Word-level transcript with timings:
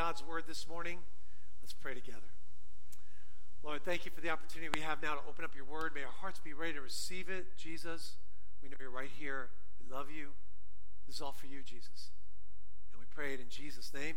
God's 0.00 0.24
word 0.24 0.44
this 0.48 0.66
morning. 0.66 0.96
Let's 1.60 1.74
pray 1.74 1.92
together. 1.92 2.32
Lord, 3.62 3.84
thank 3.84 4.06
you 4.06 4.10
for 4.10 4.22
the 4.22 4.30
opportunity 4.30 4.70
we 4.74 4.80
have 4.80 5.02
now 5.02 5.12
to 5.12 5.20
open 5.28 5.44
up 5.44 5.54
your 5.54 5.66
word. 5.66 5.92
May 5.94 6.04
our 6.04 6.14
hearts 6.22 6.40
be 6.42 6.54
ready 6.54 6.72
to 6.72 6.80
receive 6.80 7.28
it. 7.28 7.54
Jesus, 7.58 8.14
we 8.62 8.70
know 8.70 8.76
you're 8.80 8.88
right 8.88 9.10
here. 9.18 9.50
We 9.78 9.94
love 9.94 10.06
you. 10.10 10.28
This 11.06 11.16
is 11.16 11.20
all 11.20 11.32
for 11.32 11.44
you, 11.48 11.60
Jesus. 11.62 12.12
And 12.94 12.98
we 12.98 13.04
pray 13.14 13.34
it 13.34 13.40
in 13.40 13.50
Jesus' 13.50 13.92
name. 13.92 14.14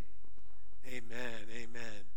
Amen. 0.88 1.50
Amen. 1.54 2.08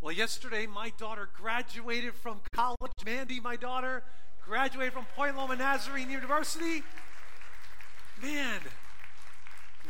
Well, 0.00 0.12
yesterday 0.12 0.66
my 0.66 0.90
daughter 0.96 1.28
graduated 1.36 2.14
from 2.14 2.40
college. 2.54 2.90
Mandy, 3.04 3.38
my 3.38 3.56
daughter, 3.56 4.02
graduated 4.42 4.94
from 4.94 5.04
Point 5.14 5.36
Loma 5.36 5.56
Nazarene 5.56 6.08
University. 6.08 6.82
Man, 8.22 8.62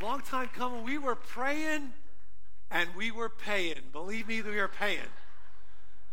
long 0.02 0.20
time 0.20 0.48
coming. 0.52 0.82
We 0.82 0.98
were 0.98 1.14
praying 1.14 1.92
and 2.74 2.88
we 2.96 3.12
were 3.12 3.28
paying. 3.28 3.76
Believe 3.92 4.26
me, 4.26 4.42
we 4.42 4.56
were 4.56 4.68
paying. 4.68 5.12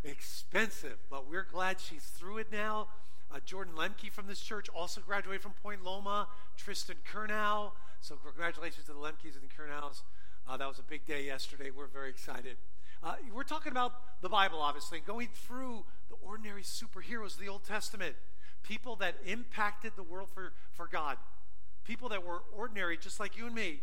Expensive, 0.03 0.97
but 1.09 1.27
we're 1.27 1.47
glad 1.51 1.79
she's 1.79 2.03
through 2.03 2.37
it 2.37 2.51
now. 2.51 2.87
Uh, 3.33 3.39
Jordan 3.43 3.73
Lemke 3.75 4.11
from 4.11 4.27
this 4.27 4.39
church 4.39 4.69
also 4.69 5.01
graduated 5.01 5.41
from 5.41 5.53
Point 5.63 5.83
Loma. 5.83 6.27
Tristan 6.57 6.97
Kernow. 7.11 7.71
So 8.01 8.15
congratulations 8.15 8.85
to 8.85 8.93
the 8.93 8.99
Lemkes 8.99 9.33
and 9.33 9.41
the 9.41 9.47
Kernows. 9.47 10.03
Uh, 10.47 10.55
that 10.57 10.67
was 10.67 10.77
a 10.77 10.83
big 10.83 11.05
day 11.05 11.25
yesterday. 11.25 11.71
We're 11.75 11.87
very 11.87 12.09
excited. 12.09 12.57
Uh, 13.03 13.15
we're 13.33 13.43
talking 13.43 13.71
about 13.71 13.93
the 14.21 14.29
Bible, 14.29 14.59
obviously, 14.59 14.99
going 14.99 15.29
through 15.33 15.83
the 16.09 16.15
ordinary 16.21 16.61
superheroes 16.61 17.33
of 17.33 17.39
the 17.39 17.49
Old 17.49 17.63
Testament, 17.63 18.15
people 18.61 18.95
that 18.97 19.15
impacted 19.25 19.93
the 19.95 20.03
world 20.03 20.29
for, 20.31 20.53
for 20.73 20.87
God, 20.87 21.17
people 21.85 22.09
that 22.09 22.23
were 22.23 22.43
ordinary, 22.55 22.97
just 22.97 23.19
like 23.19 23.35
you 23.35 23.47
and 23.47 23.55
me, 23.55 23.81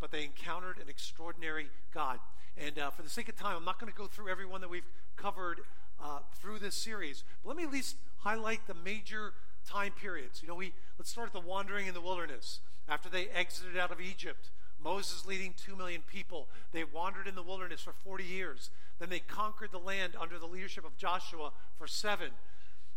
but 0.00 0.10
they 0.10 0.24
encountered 0.24 0.78
an 0.78 0.88
extraordinary 0.88 1.68
God. 1.92 2.18
And 2.56 2.78
uh, 2.78 2.90
for 2.90 3.02
the 3.02 3.10
sake 3.10 3.28
of 3.28 3.36
time, 3.36 3.56
I'm 3.56 3.64
not 3.64 3.78
going 3.78 3.92
to 3.92 3.96
go 3.96 4.06
through 4.06 4.28
everyone 4.28 4.60
that 4.60 4.70
we've 4.70 4.88
covered 5.16 5.60
uh, 6.02 6.20
through 6.40 6.58
this 6.58 6.74
series. 6.74 7.24
But 7.42 7.50
let 7.50 7.56
me 7.56 7.64
at 7.64 7.72
least 7.72 7.96
highlight 8.18 8.66
the 8.66 8.74
major 8.74 9.32
time 9.66 9.92
periods. 9.92 10.42
You 10.42 10.48
know, 10.48 10.54
we 10.54 10.72
let's 10.98 11.10
start 11.10 11.28
at 11.28 11.32
the 11.32 11.46
wandering 11.46 11.86
in 11.86 11.94
the 11.94 12.00
wilderness 12.00 12.60
after 12.88 13.08
they 13.08 13.28
exited 13.28 13.76
out 13.76 13.90
of 13.90 14.00
Egypt. 14.00 14.50
Moses 14.82 15.26
leading 15.26 15.54
two 15.56 15.76
million 15.76 16.02
people. 16.02 16.48
They 16.72 16.84
wandered 16.84 17.26
in 17.26 17.34
the 17.34 17.42
wilderness 17.42 17.80
for 17.80 17.92
40 17.92 18.24
years. 18.24 18.70
Then 18.98 19.10
they 19.10 19.18
conquered 19.18 19.72
the 19.72 19.78
land 19.78 20.14
under 20.20 20.38
the 20.38 20.46
leadership 20.46 20.84
of 20.84 20.96
Joshua 20.96 21.52
for 21.76 21.86
seven. 21.86 22.30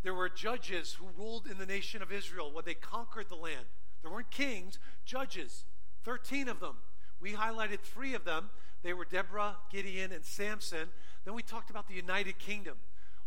There 0.04 0.14
were 0.14 0.30
judges 0.30 0.94
who 0.94 1.08
ruled 1.18 1.48
in 1.48 1.58
the 1.58 1.66
nation 1.66 2.02
of 2.02 2.12
Israel 2.12 2.52
when 2.52 2.66
they 2.66 2.74
conquered 2.74 3.30
the 3.30 3.36
land. 3.36 3.66
There 4.02 4.12
weren't 4.12 4.32
kings, 4.32 4.80
judges, 5.06 5.66
13 6.04 6.48
of 6.48 6.60
them. 6.60 6.78
We 7.22 7.34
highlighted 7.34 7.80
three 7.82 8.14
of 8.16 8.26
them. 8.26 8.50
They 8.84 8.94
were 8.94 9.06
Deborah, 9.06 9.58
Gideon, 9.72 10.12
and 10.12 10.26
Samson. 10.26 10.90
Then 11.24 11.36
we 11.36 11.44
talked 11.44 11.70
about 11.70 11.88
the 11.88 11.94
United 11.94 12.40
Kingdom. 12.40 12.78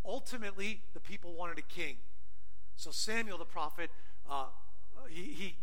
Ultimately, 0.04 0.82
the 0.92 1.00
people 1.00 1.32
wanted 1.32 1.58
a 1.58 1.62
king. 1.62 1.96
So 2.76 2.90
Samuel 2.90 3.38
the 3.38 3.44
prophet, 3.44 3.90
uh, 4.28 4.46
he, 5.08 5.22
he 5.22 5.56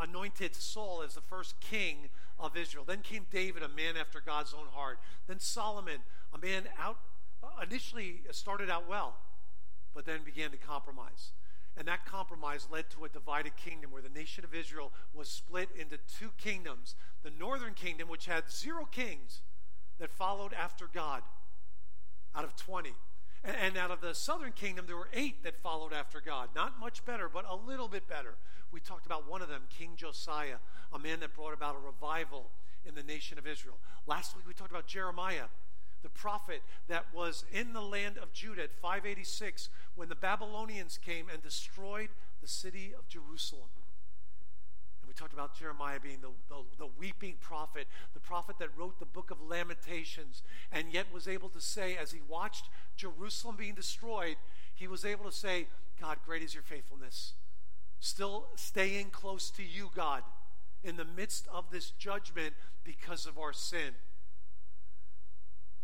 anointed 0.00 0.54
Saul 0.54 1.02
as 1.02 1.14
the 1.14 1.20
first 1.20 1.60
king 1.60 2.08
of 2.38 2.56
Israel. 2.56 2.84
Then 2.86 3.00
came 3.00 3.26
David, 3.30 3.62
a 3.62 3.68
man 3.68 3.96
after 3.96 4.20
God's 4.24 4.54
own 4.54 4.66
heart. 4.72 5.00
Then 5.26 5.40
Solomon, 5.40 5.98
a 6.32 6.38
man 6.38 6.64
out 6.78 6.98
initially 7.62 8.22
started 8.30 8.70
out 8.70 8.88
well, 8.88 9.16
but 9.94 10.04
then 10.04 10.20
began 10.24 10.50
to 10.50 10.56
compromise. 10.56 11.30
And 11.78 11.86
that 11.86 12.04
compromise 12.04 12.66
led 12.70 12.90
to 12.90 13.04
a 13.04 13.08
divided 13.08 13.56
kingdom 13.56 13.92
where 13.92 14.02
the 14.02 14.08
nation 14.08 14.44
of 14.44 14.52
Israel 14.52 14.90
was 15.14 15.28
split 15.28 15.68
into 15.78 15.96
two 16.18 16.30
kingdoms. 16.36 16.96
The 17.22 17.30
northern 17.30 17.74
kingdom, 17.74 18.08
which 18.08 18.26
had 18.26 18.50
zero 18.50 18.84
kings 18.84 19.42
that 20.00 20.10
followed 20.10 20.52
after 20.52 20.88
God 20.92 21.22
out 22.34 22.44
of 22.44 22.56
20. 22.56 22.94
And, 23.44 23.76
out 23.76 23.92
of 23.92 24.00
the 24.00 24.14
southern 24.14 24.50
kingdom, 24.50 24.86
there 24.86 24.96
were 24.96 25.08
eight 25.14 25.44
that 25.44 25.56
followed 25.56 25.92
after 25.92 26.20
God. 26.20 26.48
Not 26.56 26.80
much 26.80 27.04
better, 27.04 27.28
but 27.28 27.44
a 27.48 27.54
little 27.54 27.86
bit 27.86 28.08
better. 28.08 28.34
We 28.72 28.80
talked 28.80 29.06
about 29.06 29.30
one 29.30 29.40
of 29.40 29.48
them, 29.48 29.62
King 29.70 29.92
Josiah, 29.94 30.56
a 30.92 30.98
man 30.98 31.20
that 31.20 31.34
brought 31.34 31.54
about 31.54 31.76
a 31.76 31.78
revival 31.78 32.50
in 32.84 32.96
the 32.96 33.04
nation 33.04 33.38
of 33.38 33.46
Israel. 33.46 33.78
Last 34.08 34.34
week, 34.34 34.44
we 34.48 34.54
talked 34.54 34.72
about 34.72 34.88
Jeremiah 34.88 35.44
the 36.02 36.08
prophet 36.08 36.62
that 36.88 37.06
was 37.12 37.44
in 37.52 37.72
the 37.72 37.80
land 37.80 38.18
of 38.18 38.32
Judah 38.32 38.64
at 38.64 38.72
586 38.72 39.68
when 39.94 40.08
the 40.08 40.14
Babylonians 40.14 40.98
came 40.98 41.26
and 41.32 41.42
destroyed 41.42 42.08
the 42.40 42.48
city 42.48 42.92
of 42.96 43.08
Jerusalem. 43.08 43.68
And 45.00 45.08
we 45.08 45.14
talked 45.14 45.32
about 45.32 45.58
Jeremiah 45.58 45.98
being 46.00 46.20
the, 46.20 46.30
the, 46.48 46.62
the, 46.78 46.88
weeping 46.98 47.34
prophet, 47.40 47.86
the 48.14 48.20
prophet 48.20 48.56
that 48.58 48.68
wrote 48.76 48.98
the 49.00 49.06
book 49.06 49.30
of 49.30 49.40
Lamentations, 49.40 50.42
and 50.70 50.92
yet 50.92 51.06
was 51.12 51.26
able 51.26 51.48
to 51.50 51.60
say, 51.60 51.96
as 51.96 52.12
he 52.12 52.20
watched 52.28 52.68
Jerusalem 52.96 53.56
being 53.56 53.74
destroyed, 53.74 54.36
he 54.74 54.86
was 54.86 55.04
able 55.04 55.24
to 55.24 55.32
say, 55.32 55.66
God, 56.00 56.18
great 56.24 56.42
is 56.42 56.54
your 56.54 56.62
faithfulness. 56.62 57.32
Still 58.00 58.46
staying 58.54 59.10
close 59.10 59.50
to 59.50 59.62
you, 59.64 59.90
God, 59.94 60.22
in 60.84 60.96
the 60.96 61.04
midst 61.04 61.48
of 61.52 61.70
this 61.70 61.90
judgment 61.90 62.54
because 62.84 63.26
of 63.26 63.38
our 63.38 63.52
sin. 63.52 63.94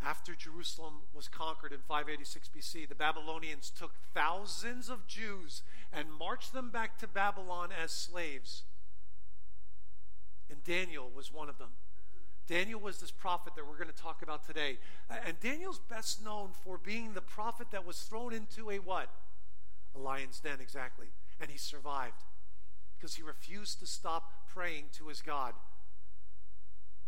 After 0.02 0.34
Jerusalem 0.34 0.94
was 1.14 1.28
conquered 1.28 1.72
in 1.72 1.80
586 1.80 2.50
BC, 2.56 2.88
the 2.88 2.94
Babylonians 2.94 3.70
took 3.70 3.92
thousands 4.12 4.88
of 4.88 5.06
Jews 5.06 5.62
and 5.92 6.12
marched 6.12 6.52
them 6.52 6.70
back 6.70 6.98
to 6.98 7.06
Babylon 7.06 7.70
as 7.72 7.90
slaves. 7.90 8.64
And 10.50 10.62
Daniel 10.62 11.10
was 11.14 11.32
one 11.32 11.48
of 11.48 11.58
them. 11.58 11.70
Daniel 12.46 12.78
was 12.78 12.98
this 12.98 13.10
prophet 13.10 13.54
that 13.56 13.66
we're 13.66 13.78
going 13.78 13.88
to 13.88 14.02
talk 14.02 14.20
about 14.20 14.46
today. 14.46 14.78
And 15.26 15.40
Daniel's 15.40 15.80
best 15.88 16.22
known 16.22 16.50
for 16.52 16.76
being 16.76 17.14
the 17.14 17.22
prophet 17.22 17.68
that 17.70 17.86
was 17.86 18.00
thrown 18.02 18.34
into 18.34 18.70
a 18.70 18.76
what? 18.76 19.08
A 19.94 19.98
lion's 19.98 20.40
den, 20.40 20.58
exactly. 20.60 21.06
And 21.40 21.50
he 21.50 21.56
survived 21.56 22.24
because 22.98 23.14
he 23.14 23.22
refused 23.22 23.80
to 23.80 23.86
stop 23.86 24.48
praying 24.48 24.84
to 24.98 25.08
his 25.08 25.22
God. 25.22 25.54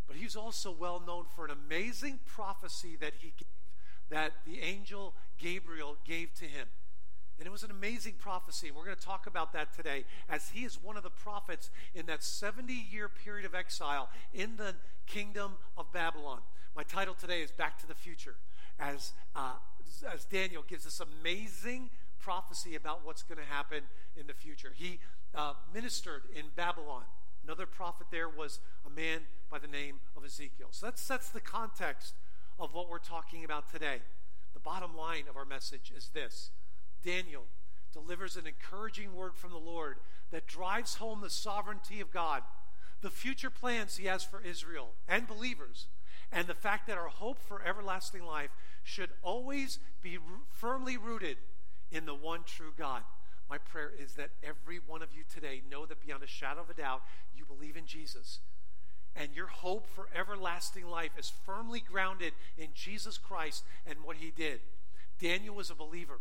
But 0.06 0.16
he's 0.16 0.36
also 0.36 0.70
well 0.70 1.02
known 1.04 1.24
for 1.34 1.44
an 1.44 1.50
amazing 1.50 2.20
prophecy 2.26 2.96
that 3.00 3.14
he 3.18 3.32
gave, 3.36 3.48
that 4.10 4.32
the 4.46 4.60
angel 4.60 5.14
Gabriel 5.38 5.96
gave 6.04 6.32
to 6.34 6.44
him. 6.44 6.68
And 7.38 7.46
it 7.46 7.50
was 7.50 7.62
an 7.62 7.70
amazing 7.70 8.14
prophecy. 8.18 8.68
And 8.68 8.76
we're 8.76 8.84
going 8.84 8.96
to 8.96 9.04
talk 9.04 9.26
about 9.26 9.52
that 9.52 9.74
today 9.74 10.04
as 10.28 10.50
he 10.50 10.64
is 10.64 10.82
one 10.82 10.96
of 10.96 11.02
the 11.02 11.10
prophets 11.10 11.70
in 11.94 12.06
that 12.06 12.22
70 12.22 12.72
year 12.72 13.08
period 13.08 13.44
of 13.44 13.54
exile 13.54 14.08
in 14.32 14.56
the 14.56 14.74
kingdom 15.06 15.56
of 15.76 15.92
Babylon. 15.92 16.40
My 16.74 16.82
title 16.82 17.14
today 17.14 17.42
is 17.42 17.50
Back 17.50 17.78
to 17.80 17.86
the 17.86 17.94
Future 17.94 18.36
as, 18.78 19.12
uh, 19.34 19.52
as 20.12 20.24
Daniel 20.24 20.64
gives 20.66 20.84
this 20.84 21.00
amazing 21.00 21.90
prophecy 22.18 22.74
about 22.74 23.04
what's 23.04 23.22
going 23.22 23.38
to 23.38 23.44
happen 23.44 23.82
in 24.18 24.26
the 24.26 24.34
future. 24.34 24.72
He 24.74 24.98
uh, 25.34 25.52
ministered 25.72 26.22
in 26.34 26.46
Babylon. 26.54 27.02
Another 27.46 27.66
prophet 27.66 28.08
there 28.10 28.28
was 28.28 28.58
a 28.84 28.90
man 28.90 29.20
by 29.48 29.60
the 29.60 29.68
name 29.68 30.00
of 30.16 30.24
Ezekiel. 30.24 30.66
So 30.72 30.86
that 30.86 30.98
sets 30.98 31.28
the 31.28 31.40
context 31.40 32.14
of 32.58 32.74
what 32.74 32.90
we're 32.90 32.98
talking 32.98 33.44
about 33.44 33.70
today. 33.70 34.00
The 34.52 34.58
bottom 34.58 34.96
line 34.96 35.24
of 35.30 35.36
our 35.36 35.44
message 35.44 35.92
is 35.96 36.10
this 36.12 36.50
Daniel 37.04 37.44
delivers 37.92 38.36
an 38.36 38.48
encouraging 38.48 39.14
word 39.14 39.36
from 39.36 39.52
the 39.52 39.58
Lord 39.58 39.98
that 40.32 40.48
drives 40.48 40.96
home 40.96 41.20
the 41.20 41.30
sovereignty 41.30 42.00
of 42.00 42.12
God, 42.12 42.42
the 43.00 43.10
future 43.10 43.50
plans 43.50 43.96
he 43.96 44.06
has 44.06 44.24
for 44.24 44.42
Israel 44.42 44.88
and 45.08 45.28
believers, 45.28 45.86
and 46.32 46.48
the 46.48 46.54
fact 46.54 46.88
that 46.88 46.98
our 46.98 47.06
hope 47.06 47.38
for 47.38 47.62
everlasting 47.64 48.24
life 48.24 48.50
should 48.82 49.10
always 49.22 49.78
be 50.02 50.18
firmly 50.50 50.96
rooted 50.96 51.36
in 51.92 52.06
the 52.06 52.14
one 52.14 52.40
true 52.44 52.72
God. 52.76 53.02
My 53.48 53.58
prayer 53.58 53.92
is 53.98 54.14
that 54.14 54.30
every 54.42 54.80
one 54.86 55.02
of 55.02 55.12
you 55.14 55.22
today 55.32 55.62
know 55.70 55.86
that 55.86 56.04
beyond 56.04 56.22
a 56.22 56.26
shadow 56.26 56.62
of 56.62 56.70
a 56.70 56.74
doubt, 56.74 57.02
you 57.36 57.44
believe 57.44 57.76
in 57.76 57.86
Jesus. 57.86 58.40
And 59.14 59.34
your 59.34 59.46
hope 59.46 59.86
for 59.94 60.08
everlasting 60.14 60.86
life 60.86 61.12
is 61.18 61.32
firmly 61.44 61.80
grounded 61.80 62.32
in 62.58 62.68
Jesus 62.74 63.18
Christ 63.18 63.64
and 63.86 64.00
what 64.04 64.16
he 64.16 64.30
did. 64.30 64.60
Daniel 65.18 65.54
was 65.54 65.70
a 65.70 65.74
believer. 65.74 66.18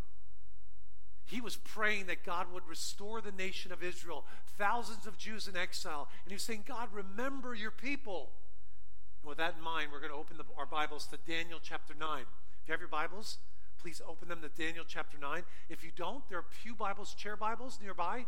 He 1.26 1.42
was 1.42 1.56
praying 1.58 2.06
that 2.06 2.24
God 2.24 2.54
would 2.54 2.68
restore 2.68 3.20
the 3.20 3.32
nation 3.32 3.72
of 3.72 3.84
Israel, 3.84 4.24
thousands 4.58 5.08
of 5.08 5.18
Jews 5.18 5.48
in 5.48 5.58
exile. 5.58 6.08
And 6.24 6.32
he 6.32 6.36
was 6.36 6.44
saying, 6.44 6.66
God, 6.68 6.90
remember 6.94 7.56
your 7.56 7.72
people. 7.72 8.30
And 9.22 9.30
with 9.30 9.40
that 9.40 9.56
in 9.58 9.64
mind, 9.64 9.90
we're 9.92 10.00
going 10.00 10.12
to 10.12 10.18
open 10.18 10.38
the, 10.38 10.46
our 10.56 10.68
Bibles 10.68 11.08
to 11.08 11.18
Daniel 11.28 11.60
chapter 11.62 11.96
9. 12.00 12.22
If 12.22 12.68
you 12.68 12.72
have 12.74 12.80
your 12.80 12.88
Bibles, 12.88 13.40
please 13.80 14.02
open 14.08 14.28
them 14.30 14.42
to 14.42 14.50
Daniel 14.50 14.86
chapter 14.88 15.18
9. 15.18 15.44
If 15.70 15.84
you 15.84 15.92
don't, 15.96 16.28
there 16.30 16.40
are 16.40 16.46
Pew 16.62 16.76
Bibles, 16.76 17.14
chair 17.14 17.36
Bibles 17.36 17.80
nearby. 17.82 18.26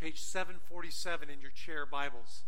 Page 0.00 0.20
747 0.20 1.30
in 1.30 1.40
your 1.40 1.50
chair 1.50 1.86
Bibles. 1.86 2.42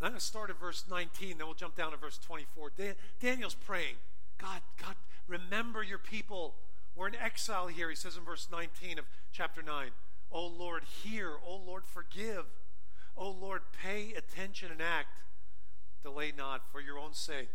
And 0.00 0.06
I'm 0.06 0.12
going 0.12 0.20
to 0.20 0.24
start 0.24 0.50
at 0.50 0.60
verse 0.60 0.84
19, 0.88 1.38
then 1.38 1.46
we'll 1.46 1.54
jump 1.54 1.74
down 1.74 1.90
to 1.92 1.96
verse 1.96 2.18
24. 2.18 2.72
Dan- 2.76 2.94
Daniel's 3.20 3.54
praying, 3.54 3.96
God, 4.38 4.60
God, 4.80 4.94
remember 5.26 5.82
your 5.82 5.98
people. 5.98 6.54
We're 6.94 7.08
in 7.08 7.14
exile 7.16 7.66
here, 7.68 7.90
he 7.90 7.96
says 7.96 8.16
in 8.16 8.24
verse 8.24 8.48
19 8.50 8.98
of 8.98 9.06
chapter 9.32 9.62
9. 9.62 9.90
Oh 10.30 10.46
Lord, 10.46 10.82
hear. 11.02 11.32
O 11.46 11.56
Lord, 11.56 11.84
forgive. 11.84 12.44
O 13.16 13.30
Lord, 13.30 13.62
pay 13.82 14.12
attention 14.14 14.70
and 14.70 14.82
act. 14.82 15.08
delay 16.02 16.32
not 16.36 16.62
for 16.70 16.80
your 16.80 16.98
own 16.98 17.12
sake, 17.12 17.50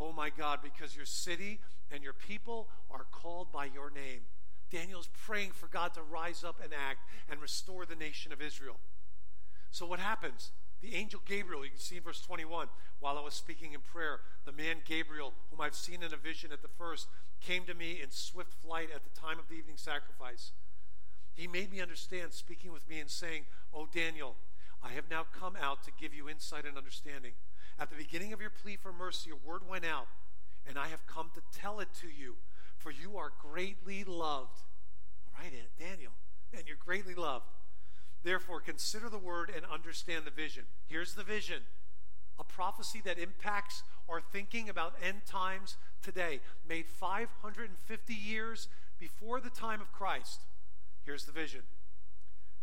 oh 0.00 0.12
my 0.12 0.30
God, 0.30 0.60
because 0.62 0.96
your 0.96 1.04
city 1.04 1.60
and 1.90 2.02
your 2.02 2.12
people 2.12 2.68
are 2.90 3.06
called 3.12 3.52
by 3.52 3.66
your 3.66 3.90
name. 3.90 4.22
Daniel's 4.70 5.08
praying 5.26 5.50
for 5.50 5.66
God 5.66 5.94
to 5.94 6.02
rise 6.02 6.44
up 6.44 6.60
and 6.62 6.72
act 6.72 7.00
and 7.28 7.40
restore 7.40 7.84
the 7.84 7.96
nation 7.96 8.32
of 8.32 8.40
Israel. 8.40 8.78
So 9.70 9.86
what 9.86 9.98
happens? 9.98 10.52
The 10.80 10.94
angel 10.94 11.20
Gabriel, 11.26 11.64
you 11.64 11.70
can 11.70 11.78
see 11.78 11.96
in 11.96 12.02
verse 12.02 12.20
21, 12.22 12.68
while 13.00 13.18
I 13.18 13.20
was 13.20 13.34
speaking 13.34 13.72
in 13.72 13.80
prayer, 13.80 14.20
the 14.46 14.52
man 14.52 14.76
Gabriel, 14.86 15.34
whom 15.50 15.60
I've 15.60 15.74
seen 15.74 16.02
in 16.02 16.14
a 16.14 16.16
vision 16.16 16.52
at 16.52 16.62
the 16.62 16.68
first, 16.68 17.08
came 17.40 17.64
to 17.64 17.74
me 17.74 18.00
in 18.02 18.10
swift 18.10 18.54
flight 18.54 18.88
at 18.94 19.02
the 19.04 19.20
time 19.20 19.38
of 19.38 19.48
the 19.48 19.54
evening 19.54 19.76
sacrifice. 19.76 20.52
He 21.34 21.46
made 21.46 21.70
me 21.70 21.80
understand, 21.80 22.32
speaking 22.32 22.72
with 22.72 22.88
me 22.88 23.00
and 23.00 23.10
saying, 23.10 23.44
Oh, 23.74 23.88
Daniel, 23.92 24.36
I 24.82 24.90
have 24.92 25.10
now 25.10 25.26
come 25.38 25.56
out 25.60 25.82
to 25.84 25.90
give 25.98 26.14
you 26.14 26.28
insight 26.28 26.64
and 26.64 26.76
understanding. 26.76 27.32
At 27.80 27.88
the 27.88 27.96
beginning 27.96 28.34
of 28.34 28.42
your 28.42 28.50
plea 28.50 28.76
for 28.76 28.92
mercy, 28.92 29.30
a 29.30 29.48
word 29.48 29.62
went 29.66 29.86
out, 29.86 30.06
and 30.68 30.78
I 30.78 30.88
have 30.88 31.06
come 31.06 31.30
to 31.34 31.58
tell 31.58 31.80
it 31.80 31.88
to 32.02 32.08
you, 32.08 32.36
for 32.76 32.90
you 32.90 33.16
are 33.16 33.32
greatly 33.40 34.04
loved. 34.04 34.60
All 35.34 35.42
right, 35.42 35.52
Daniel, 35.78 36.12
and 36.52 36.64
you're 36.66 36.76
greatly 36.76 37.14
loved. 37.14 37.46
Therefore, 38.22 38.60
consider 38.60 39.08
the 39.08 39.16
word 39.16 39.50
and 39.54 39.64
understand 39.64 40.26
the 40.26 40.30
vision. 40.30 40.64
Here's 40.88 41.14
the 41.14 41.24
vision 41.24 41.62
a 42.38 42.44
prophecy 42.44 43.00
that 43.04 43.18
impacts 43.18 43.82
our 44.10 44.20
thinking 44.20 44.68
about 44.68 44.94
end 45.02 45.22
times 45.26 45.76
today, 46.02 46.40
made 46.68 46.86
550 46.86 48.14
years 48.14 48.68
before 48.98 49.40
the 49.40 49.50
time 49.50 49.80
of 49.80 49.90
Christ. 49.90 50.40
Here's 51.02 51.24
the 51.24 51.32
vision 51.32 51.62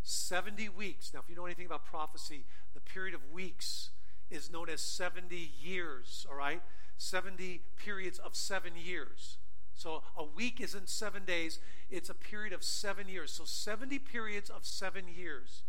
70 0.03 0.69
weeks. 0.69 1.11
Now, 1.11 1.21
if 1.21 1.29
you 1.29 1.35
know 1.35 1.45
anything 1.45 1.65
about 1.65 1.85
prophecy, 1.85 2.43
the 2.75 2.81
period 2.81 3.15
of 3.15 3.31
weeks 3.31 3.89
is 4.29 4.51
known 4.51 4.69
as 4.69 4.81
70 4.81 5.51
years, 5.61 6.25
all 6.29 6.37
right? 6.37 6.61
70 6.97 7.61
periods 7.77 8.19
of 8.19 8.35
seven 8.35 8.73
years. 8.75 9.37
So 9.73 10.01
a 10.17 10.23
week 10.23 10.59
isn't 10.59 10.89
seven 10.89 11.23
days, 11.23 11.59
it's 11.91 12.09
a 12.09 12.15
period 12.15 12.51
of 12.51 12.63
seven 12.63 13.07
years. 13.07 13.31
So 13.31 13.45
70 13.45 13.99
periods 13.99 14.49
of 14.49 14.65
seven 14.65 15.05
years 15.07 15.61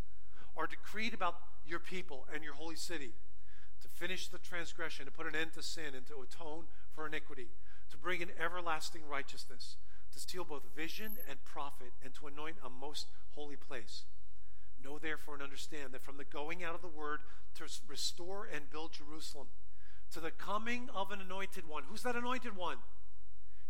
are 0.57 0.67
decreed 0.67 1.13
about 1.13 1.37
your 1.67 1.79
people 1.79 2.27
and 2.33 2.43
your 2.43 2.55
holy 2.55 2.77
city 2.77 3.13
to 3.83 3.89
finish 3.89 4.29
the 4.29 4.39
transgression, 4.39 5.05
to 5.05 5.13
put 5.13 5.27
an 5.27 5.37
end 5.37 5.53
to 5.55 5.63
sin, 5.63 5.95
and 5.95 6.07
to 6.07 6.23
atone 6.23 6.65
for 6.95 7.07
iniquity, 7.07 7.49
to 7.91 7.97
bring 7.97 8.21
in 8.21 8.31
everlasting 8.43 9.03
righteousness, 9.09 9.77
to 10.13 10.19
steal 10.19 10.45
both 10.45 10.63
vision 10.75 11.13
and 11.29 11.45
prophet, 11.45 11.93
and 12.03 12.15
to 12.15 12.27
anoint 12.27 12.57
a 12.65 12.71
most 12.71 13.07
holy 13.35 13.57
place. 13.57 14.05
Know 14.85 14.99
therefore 14.99 15.35
and 15.35 15.43
understand 15.43 15.93
that 15.93 16.03
from 16.03 16.17
the 16.17 16.25
going 16.25 16.63
out 16.63 16.75
of 16.75 16.83
the 16.83 16.89
word 16.89 17.21
to 17.57 17.65
restore 17.87 18.49
and 18.53 18.71
build 18.71 18.93
Jerusalem, 18.93 19.49
to 20.13 20.21
the 20.21 20.31
coming 20.31 20.89
of 20.95 21.11
an 21.11 21.21
anointed 21.21 21.69
one. 21.69 21.85
Who's 21.89 22.03
that 22.03 22.17
anointed 22.17 22.57
one? 22.57 22.79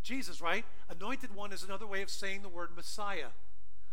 Jesus, 0.02 0.40
right? 0.40 0.64
Anointed 0.88 1.34
one 1.34 1.52
is 1.52 1.62
another 1.62 1.86
way 1.86 2.02
of 2.02 2.10
saying 2.10 2.42
the 2.42 2.48
word 2.48 2.70
Messiah. 2.76 3.28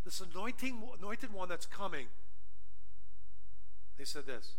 This 0.04 0.22
anointing, 0.22 0.84
anointed 1.00 1.34
one 1.34 1.50
that's 1.50 1.66
coming. 1.66 2.08
They 3.98 4.06
said 4.06 4.26
this 4.26 4.54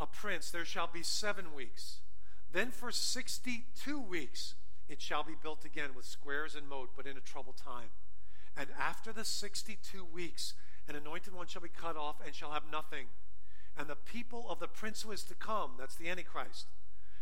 A 0.00 0.06
prince, 0.06 0.50
there 0.50 0.64
shall 0.64 0.88
be 0.92 1.02
seven 1.02 1.54
weeks. 1.54 2.00
Then 2.52 2.70
for 2.70 2.90
62 2.90 4.00
weeks 4.00 4.54
it 4.88 5.00
shall 5.00 5.22
be 5.22 5.34
built 5.40 5.64
again 5.64 5.90
with 5.94 6.04
squares 6.04 6.54
and 6.54 6.68
moat, 6.68 6.90
but 6.96 7.06
in 7.06 7.16
a 7.16 7.20
troubled 7.20 7.56
time. 7.56 7.90
And 8.56 8.68
after 8.78 9.12
the 9.12 9.24
62 9.24 10.04
weeks, 10.04 10.54
an 10.88 10.96
anointed 10.96 11.34
one 11.34 11.46
shall 11.46 11.62
be 11.62 11.68
cut 11.68 11.96
off 11.96 12.16
and 12.24 12.34
shall 12.34 12.52
have 12.52 12.64
nothing. 12.70 13.06
And 13.76 13.88
the 13.88 13.96
people 13.96 14.46
of 14.48 14.60
the 14.60 14.68
prince 14.68 15.02
who 15.02 15.12
is 15.12 15.22
to 15.24 15.34
come, 15.34 15.72
that's 15.78 15.96
the 15.96 16.08
Antichrist, 16.08 16.66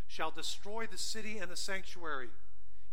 shall 0.07 0.31
destroy 0.31 0.85
the 0.85 0.97
city 0.97 1.37
and 1.37 1.51
the 1.51 1.57
sanctuary 1.57 2.29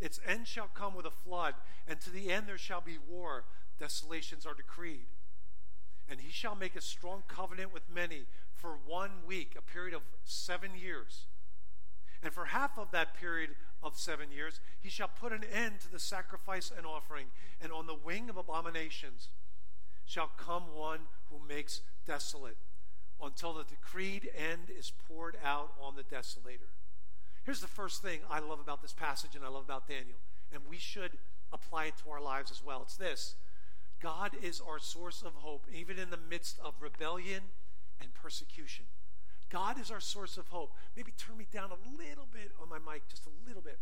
its 0.03 0.19
end 0.27 0.47
shall 0.47 0.67
come 0.67 0.95
with 0.95 1.05
a 1.05 1.11
flood, 1.11 1.55
and 1.87 1.99
to 2.01 2.09
the 2.09 2.29
end 2.29 2.47
there 2.47 2.57
shall 2.57 2.81
be 2.81 2.97
war. 2.97 3.45
Desolations 3.79 4.45
are 4.45 4.53
decreed. 4.53 5.07
And 6.09 6.19
he 6.19 6.29
shall 6.29 6.55
make 6.55 6.75
a 6.75 6.81
strong 6.81 7.23
covenant 7.29 7.73
with 7.73 7.83
many 7.89 8.23
for 8.53 8.71
one 8.85 9.11
week, 9.25 9.55
a 9.57 9.61
period 9.61 9.93
of 9.93 10.01
seven 10.25 10.71
years. 10.75 11.25
And 12.21 12.33
for 12.33 12.45
half 12.45 12.77
of 12.77 12.91
that 12.91 13.13
period 13.13 13.51
of 13.81 13.97
seven 13.97 14.31
years, 14.31 14.59
he 14.81 14.89
shall 14.89 15.07
put 15.07 15.31
an 15.31 15.43
end 15.53 15.79
to 15.81 15.91
the 15.91 15.99
sacrifice 15.99 16.71
and 16.75 16.85
offering, 16.85 17.27
and 17.61 17.71
on 17.71 17.87
the 17.87 17.95
wing 17.95 18.29
of 18.29 18.35
abominations 18.35 19.29
shall 20.05 20.29
come 20.37 20.75
one 20.75 21.01
who 21.29 21.39
makes 21.47 21.81
desolate, 22.05 22.57
until 23.21 23.53
the 23.53 23.63
decreed 23.63 24.29
end 24.35 24.69
is 24.77 24.91
poured 25.07 25.37
out 25.43 25.73
on 25.81 25.95
the 25.95 26.03
desolator. 26.03 26.71
Here's 27.43 27.61
the 27.61 27.67
first 27.67 28.01
thing 28.01 28.19
I 28.29 28.39
love 28.39 28.59
about 28.59 28.81
this 28.81 28.93
passage 28.93 29.35
and 29.35 29.43
I 29.43 29.49
love 29.49 29.63
about 29.63 29.87
Daniel, 29.87 30.17
and 30.53 30.61
we 30.69 30.77
should 30.77 31.11
apply 31.51 31.85
it 31.85 31.93
to 32.03 32.09
our 32.11 32.21
lives 32.21 32.51
as 32.51 32.63
well. 32.63 32.81
It's 32.83 32.97
this 32.97 33.35
God 34.01 34.31
is 34.41 34.61
our 34.65 34.79
source 34.79 35.21
of 35.21 35.33
hope, 35.35 35.65
even 35.73 35.97
in 35.97 36.09
the 36.09 36.19
midst 36.29 36.59
of 36.63 36.73
rebellion 36.81 37.43
and 38.01 38.13
persecution. 38.13 38.85
God 39.49 39.79
is 39.79 39.91
our 39.91 40.01
source 40.01 40.37
of 40.37 40.47
hope. 40.47 40.75
Maybe 40.97 41.13
turn 41.17 41.37
me 41.37 41.45
down 41.51 41.69
a 41.69 41.97
little 41.97 42.27
bit 42.31 42.51
on 42.61 42.69
my 42.69 42.79
mic, 42.79 43.07
just 43.07 43.27
a 43.27 43.47
little 43.47 43.61
bit. 43.61 43.79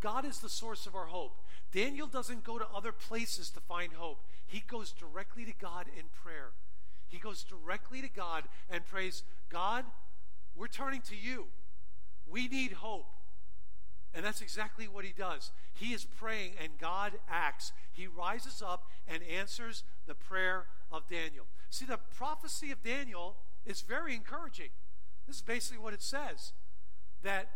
God 0.00 0.24
is 0.24 0.40
the 0.40 0.48
source 0.48 0.86
of 0.86 0.94
our 0.94 1.06
hope. 1.06 1.38
Daniel 1.72 2.06
doesn't 2.06 2.44
go 2.44 2.58
to 2.58 2.66
other 2.74 2.92
places 2.92 3.50
to 3.50 3.60
find 3.60 3.92
hope, 3.92 4.24
he 4.46 4.62
goes 4.66 4.92
directly 4.92 5.44
to 5.44 5.52
God 5.60 5.86
in 5.96 6.04
prayer. 6.22 6.50
He 7.08 7.18
goes 7.18 7.44
directly 7.44 8.00
to 8.00 8.08
God 8.08 8.44
and 8.68 8.84
prays, 8.84 9.22
God, 9.48 9.84
we're 10.56 10.66
turning 10.66 11.00
to 11.02 11.16
you. 11.16 11.46
We 12.28 12.48
need 12.48 12.72
hope. 12.72 13.06
And 14.14 14.24
that's 14.24 14.40
exactly 14.40 14.86
what 14.86 15.04
he 15.04 15.12
does. 15.16 15.50
He 15.72 15.92
is 15.92 16.04
praying 16.04 16.52
and 16.62 16.78
God 16.78 17.12
acts. 17.28 17.72
He 17.92 18.06
rises 18.06 18.62
up 18.64 18.84
and 19.08 19.22
answers 19.24 19.82
the 20.06 20.14
prayer 20.14 20.66
of 20.90 21.08
Daniel. 21.08 21.46
See, 21.70 21.84
the 21.84 21.98
prophecy 22.16 22.70
of 22.70 22.82
Daniel 22.82 23.36
is 23.66 23.82
very 23.82 24.14
encouraging. 24.14 24.70
This 25.26 25.36
is 25.36 25.42
basically 25.42 25.82
what 25.82 25.94
it 25.94 26.02
says 26.02 26.52
that 27.22 27.48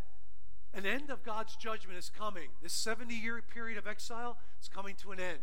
an 0.75 0.87
end 0.87 1.11
of 1.11 1.25
God's 1.25 1.57
judgment 1.57 1.99
is 1.99 2.11
coming. 2.11 2.49
This 2.63 2.73
70 2.73 3.15
year 3.15 3.43
period 3.43 3.79
of 3.79 3.87
exile 3.87 4.39
is 4.61 4.69
coming 4.69 4.95
to 4.97 5.13
an 5.13 5.21
end. 5.21 5.39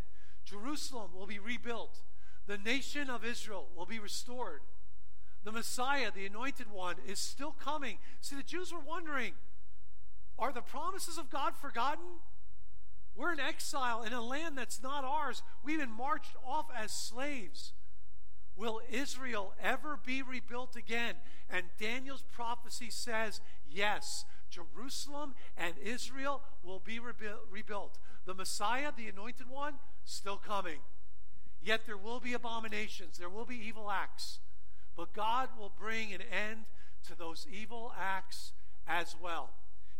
Jerusalem 0.46 1.12
will 1.16 1.26
be 1.26 1.40
rebuilt, 1.40 2.02
the 2.48 2.58
nation 2.58 3.10
of 3.10 3.26
Israel 3.26 3.68
will 3.76 3.88
be 3.88 4.00
restored 4.00 4.62
the 5.46 5.52
Messiah, 5.52 6.10
the 6.14 6.26
anointed 6.26 6.72
one, 6.72 6.96
is 7.08 7.20
still 7.20 7.52
coming. 7.52 8.00
See, 8.20 8.36
the 8.36 8.44
Jews 8.44 8.74
were 8.74 8.80
wondering 8.80 9.34
are 10.38 10.52
the 10.52 10.62
promises 10.62 11.18
of 11.18 11.30
God 11.30 11.56
forgotten? 11.56 12.20
We're 13.16 13.32
in 13.32 13.40
exile 13.40 14.04
in 14.04 14.12
a 14.12 14.22
land 14.22 14.58
that's 14.58 14.84
not 14.84 15.06
ours. 15.06 15.44
We've 15.64 15.80
been 15.80 15.90
marched 15.90 16.36
off 16.46 16.66
as 16.76 16.92
slaves. 16.92 17.72
Will 18.58 18.82
Israel 18.92 19.54
ever 19.64 19.98
be 20.04 20.22
rebuilt 20.22 20.76
again? 20.76 21.16
And 21.50 21.68
Daniel's 21.80 22.26
prophecy 22.34 22.90
says, 22.90 23.40
yes, 23.70 24.26
Jerusalem 24.56 25.36
and 25.58 25.76
Israel 25.84 26.42
will 26.64 26.80
be 26.80 27.00
rebuilt. 27.00 28.00
The 28.26 28.34
Messiah, 28.34 28.92
the 28.96 29.08
anointed 29.08 29.50
one, 29.50 29.76
still 30.06 30.38
coming. 30.38 30.80
Yet 31.62 31.82
there 31.86 31.98
will 31.98 32.20
be 32.20 32.34
abominations, 32.34 33.18
there 33.18 33.30
will 33.30 33.46
be 33.46 33.56
evil 33.56 33.92
acts. 33.92 34.40
But 34.96 35.14
God 35.14 35.50
will 35.60 35.72
bring 35.78 36.14
an 36.14 36.22
end 36.22 36.66
to 37.08 37.18
those 37.18 37.46
evil 37.52 37.92
acts 38.00 38.54
as 38.88 39.16
well. 39.22 39.50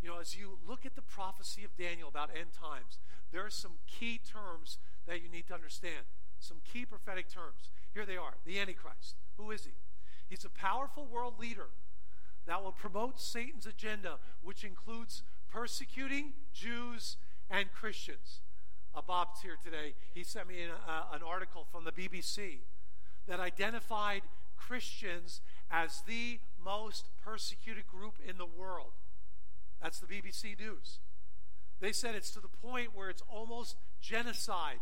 You 0.02 0.10
know, 0.10 0.20
as 0.20 0.38
you 0.38 0.58
look 0.68 0.86
at 0.86 0.96
the 0.96 1.02
prophecy 1.02 1.64
of 1.64 1.76
Daniel 1.76 2.08
about 2.08 2.30
end 2.30 2.54
times, 2.54 3.00
there 3.32 3.46
are 3.46 3.50
some 3.50 3.74
key 3.88 4.20
terms 4.20 4.78
that 5.08 5.22
you 5.22 5.30
need 5.30 5.48
to 5.48 5.54
understand. 5.54 6.06
Some 6.40 6.58
key 6.72 6.86
prophetic 6.86 7.28
terms. 7.30 7.70
Here 7.94 8.06
they 8.06 8.18
are 8.18 8.36
the 8.46 8.60
Antichrist. 8.60 9.16
Who 9.38 9.52
is 9.52 9.66
he? 9.66 9.72
He's 10.30 10.46
a 10.46 10.50
powerful 10.50 11.06
world 11.06 11.40
leader 11.40 11.68
that 12.48 12.64
will 12.64 12.72
promote 12.72 13.20
Satan's 13.20 13.66
agenda, 13.66 14.18
which 14.44 14.64
includes 14.64 15.24
persecuting 15.52 16.34
Jews 16.54 17.18
and 17.50 17.72
Christians. 17.72 18.42
Uh, 18.94 19.02
Bob's 19.06 19.42
here 19.42 19.58
today. 19.64 19.94
He 20.14 20.24
sent 20.24 20.48
me 20.48 20.62
an, 20.62 20.72
uh, 20.88 21.16
an 21.16 21.22
article 21.24 21.66
from 21.72 21.84
the 21.84 21.92
BBC 21.92 22.60
that 23.28 23.40
identified 23.40 24.22
Christians 24.58 25.42
as 25.70 26.02
the 26.08 26.40
most 26.64 27.10
persecuted 27.24 27.88
group 27.88 28.16
in 28.28 28.38
the 28.38 28.46
world. 28.46 28.94
That's 29.82 30.00
the 30.00 30.08
BBC 30.08 30.60
News. 30.60 31.00
They 31.80 31.92
said 31.92 32.16
it's 32.16 32.32
to 32.32 32.40
the 32.40 32.48
point 32.48 32.96
where 32.96 33.10
it's 33.10 33.24
almost 33.30 33.76
genocide. 34.02 34.80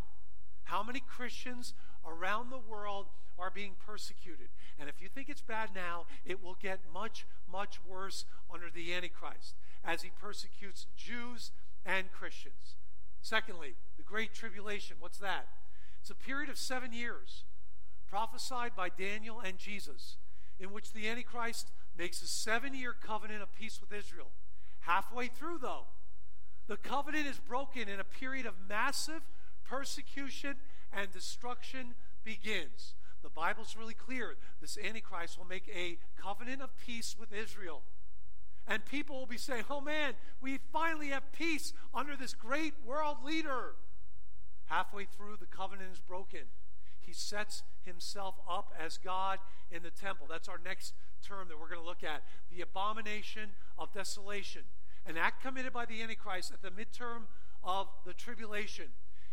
How 0.66 0.84
many 0.84 1.02
Christians 1.02 1.74
around 2.06 2.50
the 2.50 2.58
world 2.58 3.08
are 3.38 3.52
being 3.52 3.74
persecuted? 3.86 4.50
And 4.80 4.90
if 4.90 5.02
you 5.02 5.08
think 5.08 5.30
it's 5.30 5.42
bad 5.42 5.70
now, 5.76 6.06
it 6.26 6.44
will 6.44 6.58
get 6.62 6.80
much, 6.94 7.26
much 7.52 7.80
worse 7.88 8.26
under 8.52 8.70
the 8.74 8.94
Antichrist 8.94 9.56
as 9.84 10.02
he 10.02 10.10
persecutes 10.10 10.88
Jews 10.96 11.52
and 11.86 12.12
Christians. 12.12 12.76
Secondly, 13.22 13.76
the 13.98 14.04
Great 14.04 14.34
Tribulation. 14.34 14.98
What's 15.00 15.18
that? 15.20 15.48
It's 16.02 16.10
a 16.10 16.16
period 16.16 16.50
of 16.50 16.58
seven 16.58 16.92
years 16.92 17.44
prophesied 18.14 18.76
by 18.76 18.90
Daniel 18.90 19.40
and 19.40 19.58
Jesus, 19.58 20.18
in 20.60 20.72
which 20.72 20.94
the 20.94 21.08
Antichrist, 21.10 21.72
makes 21.98 22.22
a 22.22 22.28
seven 22.28 22.76
year 22.76 22.94
covenant 22.94 23.42
of 23.42 23.56
peace 23.56 23.80
with 23.82 23.92
Israel. 23.92 24.32
Halfway 24.82 25.28
through, 25.28 25.60
though, 25.60 25.86
the 26.68 26.78
covenant 26.78 27.26
is 27.26 27.40
broken 27.40 27.90
in 27.90 28.00
a 28.00 28.04
period 28.04 28.46
of 28.46 28.54
massive 28.70 29.22
persecution 29.64 30.56
and 30.96 31.12
destruction 31.12 31.96
begins. 32.24 32.94
The 33.22 33.30
Bible's 33.30 33.76
really 33.78 33.94
clear. 33.94 34.36
This 34.62 34.78
Antichrist 34.78 35.38
will 35.38 35.46
make 35.46 35.70
a 35.74 35.98
covenant 36.22 36.62
of 36.62 36.78
peace 36.78 37.16
with 37.20 37.34
Israel. 37.34 37.82
And 38.68 38.86
people 38.86 39.18
will 39.20 39.26
be 39.26 39.38
saying, 39.38 39.66
oh 39.70 39.82
man, 39.82 40.14
we 40.42 40.60
finally 40.72 41.10
have 41.10 41.32
peace 41.32 41.74
under 41.94 42.16
this 42.16 42.34
great 42.34 42.74
world 42.86 43.18
leader. 43.24 43.76
Halfway 44.66 45.06
through, 45.06 45.38
the 45.40 45.46
covenant 45.46 45.90
is 45.94 46.00
broken. 46.00 46.42
He 47.00 47.12
sets 47.12 47.64
himself 47.86 48.36
up 48.50 48.74
as 48.80 48.98
God 48.98 49.40
in 49.70 49.84
the 49.84 49.92
temple. 49.92 50.28
That's 50.30 50.48
our 50.48 50.60
next 50.64 50.94
term 51.22 51.48
that 51.50 51.60
we're 51.60 51.68
going 51.68 51.82
to 51.82 51.86
look 51.86 52.04
at 52.04 52.24
the 52.50 52.62
abomination 52.62 53.50
of 53.78 53.94
desolation. 53.94 54.62
An 55.06 55.18
act 55.18 55.42
committed 55.42 55.74
by 55.74 55.86
the 55.86 56.02
Antichrist 56.02 56.52
at 56.54 56.62
the 56.62 56.70
midterm 56.70 57.24
of 57.64 57.88
the 58.06 58.14
tribulation, 58.14 58.86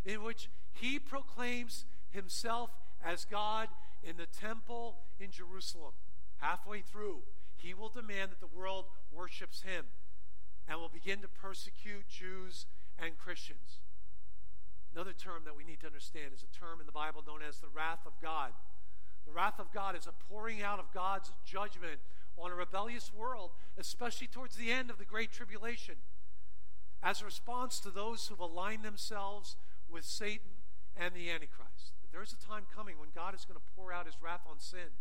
in 0.04 0.22
which 0.22 0.48
he 0.72 0.98
proclaims 0.98 1.84
himself 2.10 2.70
as 3.04 3.24
God 3.24 3.68
in 4.02 4.16
the 4.16 4.26
temple 4.26 4.96
in 5.18 5.30
Jerusalem. 5.30 5.92
Halfway 6.38 6.80
through, 6.80 7.20
he 7.56 7.74
will 7.74 7.88
demand 7.88 8.30
that 8.30 8.40
the 8.40 8.58
world 8.58 8.86
worships 9.12 9.62
him 9.62 9.86
and 10.68 10.80
will 10.80 10.88
begin 10.88 11.20
to 11.20 11.28
persecute 11.28 12.08
Jews 12.08 12.66
and 12.98 13.18
Christians. 13.18 13.80
Another 14.94 15.12
term 15.12 15.42
that 15.44 15.56
we 15.56 15.64
need 15.64 15.80
to 15.80 15.86
understand 15.86 16.32
is 16.34 16.42
a 16.42 16.58
term 16.58 16.80
in 16.80 16.86
the 16.86 16.92
Bible 16.92 17.22
known 17.26 17.40
as 17.46 17.58
the 17.58 17.68
wrath 17.68 18.06
of 18.06 18.12
God. 18.22 18.52
The 19.26 19.32
wrath 19.32 19.60
of 19.60 19.72
God 19.72 19.96
is 19.96 20.06
a 20.06 20.12
pouring 20.28 20.62
out 20.62 20.78
of 20.78 20.92
God's 20.92 21.30
judgment 21.44 22.00
on 22.36 22.50
a 22.50 22.54
rebellious 22.54 23.12
world, 23.14 23.50
especially 23.78 24.26
towards 24.26 24.56
the 24.56 24.72
end 24.72 24.90
of 24.90 24.98
the 24.98 25.04
Great 25.04 25.30
Tribulation, 25.30 25.96
as 27.02 27.20
a 27.20 27.24
response 27.24 27.78
to 27.80 27.90
those 27.90 28.26
who've 28.26 28.40
aligned 28.40 28.82
themselves 28.82 29.56
with 29.88 30.04
Satan 30.04 30.50
and 31.00 31.14
the 31.14 31.30
Antichrist. 31.30 31.96
But 32.02 32.12
there's 32.12 32.32
a 32.32 32.46
time 32.46 32.64
coming 32.74 32.98
when 32.98 33.08
God 33.14 33.34
is 33.34 33.44
going 33.44 33.58
to 33.58 33.66
pour 33.74 33.92
out 33.92 34.06
his 34.06 34.16
wrath 34.22 34.42
on 34.48 34.60
sin. 34.60 34.92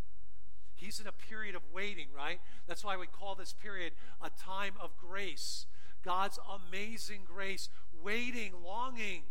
He's 0.74 1.00
in 1.02 1.08
a 1.08 1.12
period 1.12 1.56
of 1.56 1.62
waiting, 1.74 2.08
right? 2.16 2.40
That's 2.66 2.86
why 2.86 2.96
we 2.96 3.06
call 3.06 3.36
this 3.36 3.54
period 3.54 3.92
a 4.22 4.30
time 4.30 4.76
of 4.82 4.96
grace. 4.98 5.66
God's 6.04 6.40
amazing 6.50 7.24
grace, 7.28 7.68
waiting, 8.02 8.54
longing 8.64 9.24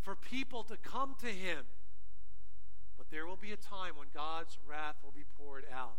for 0.00 0.16
people 0.16 0.64
to 0.64 0.78
come 0.78 1.14
to 1.20 1.26
him. 1.26 1.66
But 2.96 3.10
there 3.10 3.26
will 3.26 3.36
be 3.36 3.52
a 3.52 3.56
time 3.56 3.92
when 3.96 4.08
God's 4.14 4.56
wrath 4.66 4.96
will 5.04 5.12
be 5.12 5.24
poured 5.36 5.66
out. 5.70 5.98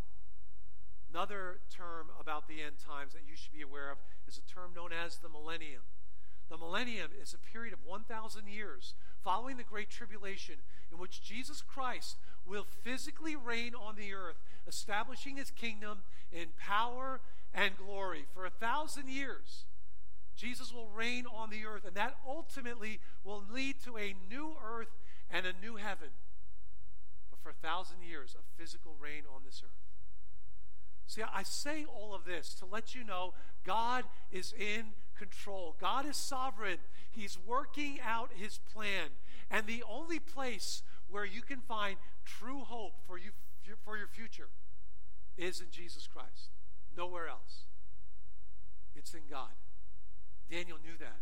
Another 1.14 1.60
term 1.70 2.08
about 2.20 2.48
the 2.48 2.62
end 2.62 2.80
times 2.80 3.14
that 3.14 3.22
you 3.30 3.36
should 3.36 3.54
be 3.54 3.62
aware 3.62 3.92
of 3.92 3.98
is 4.28 4.40
a 4.40 4.52
term 4.52 4.72
known 4.76 4.90
as 4.92 5.18
the 5.18 5.30
millennium. 5.30 5.84
The 6.50 6.58
millennium 6.58 7.12
is 7.22 7.34
a 7.34 7.38
period 7.38 7.74
of 7.74 7.80
1,000 7.86 8.48
years 8.48 8.94
following 9.24 9.58
the 9.58 9.64
Great 9.64 9.90
Tribulation 9.90 10.56
in 10.92 10.98
which 10.98 11.22
Jesus 11.22 11.62
Christ 11.62 12.18
will 12.46 12.66
physically 12.84 13.36
reign 13.36 13.74
on 13.76 13.96
the 13.96 14.14
earth, 14.14 14.38
establishing 14.68 15.38
his 15.38 15.52
kingdom 15.52 16.00
in 16.32 16.48
power 16.60 17.20
and 17.54 17.78
glory 17.78 18.26
for 18.34 18.46
a 18.46 18.50
thousand 18.50 19.10
years. 19.10 19.66
Jesus 20.36 20.74
will 20.74 20.88
reign 20.88 21.26
on 21.26 21.50
the 21.50 21.66
earth, 21.66 21.86
and 21.86 21.96
that 21.96 22.18
ultimately 22.28 23.00
will 23.24 23.44
lead 23.52 23.76
to 23.84 23.98
a 23.98 24.16
new 24.30 24.56
earth 24.64 24.98
and 25.30 25.46
a 25.46 25.54
new 25.62 25.76
heaven. 25.76 26.10
But 27.30 27.40
for 27.42 27.50
a 27.50 27.68
thousand 27.68 27.98
years, 28.08 28.36
a 28.36 28.62
physical 28.62 28.96
reign 29.00 29.24
on 29.34 29.42
this 29.46 29.62
earth. 29.64 29.72
See, 31.06 31.22
I 31.22 31.44
say 31.44 31.86
all 31.86 32.16
of 32.16 32.26
this 32.26 32.54
to 32.56 32.66
let 32.66 32.96
you 32.96 33.04
know 33.04 33.34
God 33.66 34.06
is 34.32 34.54
in 34.54 34.94
control. 35.22 35.76
God 35.80 36.06
is 36.08 36.18
sovereign. 36.18 36.78
He's 37.12 37.38
working 37.46 38.00
out 38.04 38.32
his 38.36 38.60
plan. 38.74 39.10
And 39.52 39.68
the 39.68 39.84
only 39.88 40.18
place 40.20 40.82
where 41.10 41.26
you 41.26 41.42
can 41.42 41.60
find 41.60 41.98
true 42.26 42.62
hope 42.62 42.94
for 43.06 43.18
you 43.18 43.32
for 43.84 43.98
your 43.98 44.08
future 44.08 44.50
is 45.38 45.62
in 45.62 45.68
Jesus 45.70 46.08
Christ. 46.08 46.50
Nowhere 46.98 47.28
else. 47.28 47.66
It's 48.96 49.14
in 49.14 49.22
God. 49.30 49.54
Daniel 50.50 50.78
knew 50.84 50.98
that. 51.00 51.20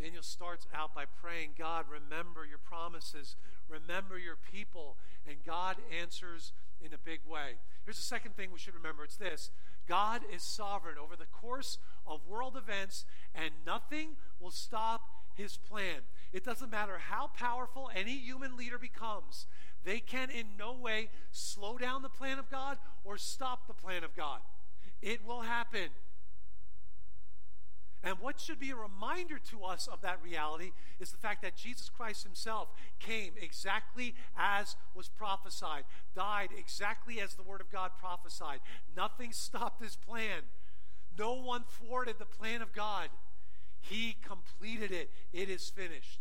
Daniel 0.00 0.22
starts 0.22 0.66
out 0.72 0.94
by 0.94 1.04
praying, 1.20 1.50
God, 1.58 1.86
remember 1.90 2.46
your 2.46 2.58
promises, 2.58 3.34
remember 3.68 4.16
your 4.16 4.36
people, 4.36 4.96
and 5.26 5.36
God 5.44 5.76
answers 6.00 6.52
in 6.84 6.92
a 6.92 6.98
big 6.98 7.20
way. 7.28 7.56
Here's 7.84 7.96
the 7.96 8.02
second 8.02 8.36
thing 8.36 8.50
we 8.52 8.58
should 8.58 8.74
remember 8.74 9.04
it's 9.04 9.16
this 9.16 9.50
God 9.86 10.22
is 10.32 10.42
sovereign 10.42 10.96
over 11.02 11.16
the 11.16 11.26
course 11.26 11.78
of 12.06 12.26
world 12.26 12.56
events, 12.56 13.04
and 13.34 13.50
nothing 13.66 14.16
will 14.40 14.50
stop 14.50 15.02
his 15.34 15.56
plan. 15.56 16.02
It 16.32 16.44
doesn't 16.44 16.70
matter 16.70 16.98
how 16.98 17.28
powerful 17.28 17.90
any 17.94 18.18
human 18.18 18.56
leader 18.56 18.78
becomes, 18.78 19.46
they 19.84 20.00
can 20.00 20.30
in 20.30 20.56
no 20.58 20.74
way 20.74 21.08
slow 21.30 21.78
down 21.78 22.02
the 22.02 22.08
plan 22.08 22.38
of 22.38 22.50
God 22.50 22.78
or 23.04 23.16
stop 23.16 23.66
the 23.66 23.74
plan 23.74 24.04
of 24.04 24.14
God. 24.14 24.40
It 25.00 25.24
will 25.24 25.42
happen. 25.42 25.88
And 28.04 28.16
what 28.20 28.40
should 28.40 28.60
be 28.60 28.70
a 28.70 28.76
reminder 28.76 29.38
to 29.50 29.64
us 29.64 29.88
of 29.88 30.00
that 30.02 30.22
reality 30.22 30.70
is 31.00 31.10
the 31.10 31.16
fact 31.16 31.42
that 31.42 31.56
Jesus 31.56 31.88
Christ 31.88 32.22
himself 32.22 32.68
came 33.00 33.32
exactly 33.40 34.14
as 34.36 34.76
was 34.94 35.08
prophesied, 35.08 35.84
died 36.14 36.50
exactly 36.56 37.20
as 37.20 37.34
the 37.34 37.42
Word 37.42 37.60
of 37.60 37.70
God 37.70 37.92
prophesied. 37.98 38.60
Nothing 38.96 39.32
stopped 39.32 39.82
his 39.82 39.96
plan, 39.96 40.42
no 41.18 41.34
one 41.34 41.64
thwarted 41.68 42.16
the 42.18 42.24
plan 42.24 42.62
of 42.62 42.72
God. 42.72 43.08
He 43.80 44.16
completed 44.24 44.92
it, 44.92 45.10
it 45.32 45.48
is 45.48 45.68
finished. 45.68 46.20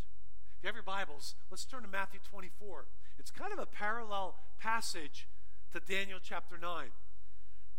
If 0.57 0.63
you 0.63 0.67
have 0.67 0.75
your 0.75 0.83
Bibles, 0.83 1.35
let's 1.51 1.65
turn 1.65 1.83
to 1.83 1.87
Matthew 1.87 2.19
24. 2.27 2.85
It's 3.19 3.29
kind 3.29 3.53
of 3.53 3.59
a 3.59 3.65
parallel 3.67 4.35
passage 4.59 5.27
to 5.73 5.79
Daniel 5.79 6.19
chapter 6.21 6.57
9. 6.57 6.87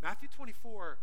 Matthew 0.00 0.28
24 0.28 0.98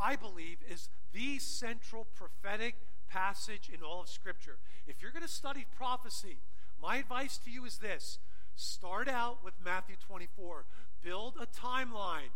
I 0.00 0.16
believe, 0.16 0.58
is 0.68 0.88
the 1.12 1.38
central 1.38 2.06
prophetic 2.14 2.74
passage 3.08 3.70
in 3.72 3.82
all 3.82 4.02
of 4.02 4.08
Scripture. 4.08 4.58
If 4.86 5.02
you're 5.02 5.10
going 5.10 5.22
to 5.22 5.28
study 5.28 5.66
prophecy, 5.76 6.38
my 6.80 6.96
advice 6.96 7.38
to 7.44 7.50
you 7.50 7.64
is 7.64 7.78
this 7.78 8.18
start 8.54 9.08
out 9.08 9.44
with 9.44 9.54
Matthew 9.64 9.96
24, 10.06 10.64
build 11.02 11.34
a 11.40 11.46
timeline 11.46 12.32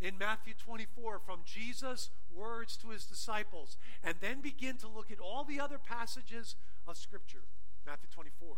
in 0.00 0.18
Matthew 0.18 0.54
24 0.54 1.20
from 1.20 1.40
Jesus' 1.44 2.10
words 2.34 2.76
to 2.78 2.88
his 2.88 3.04
disciples, 3.04 3.76
and 4.02 4.16
then 4.20 4.40
begin 4.40 4.76
to 4.78 4.88
look 4.88 5.10
at 5.10 5.20
all 5.20 5.44
the 5.44 5.60
other 5.60 5.78
passages 5.78 6.56
of 6.86 6.96
Scripture. 6.96 7.44
Matthew 7.86 8.08
24, 8.12 8.56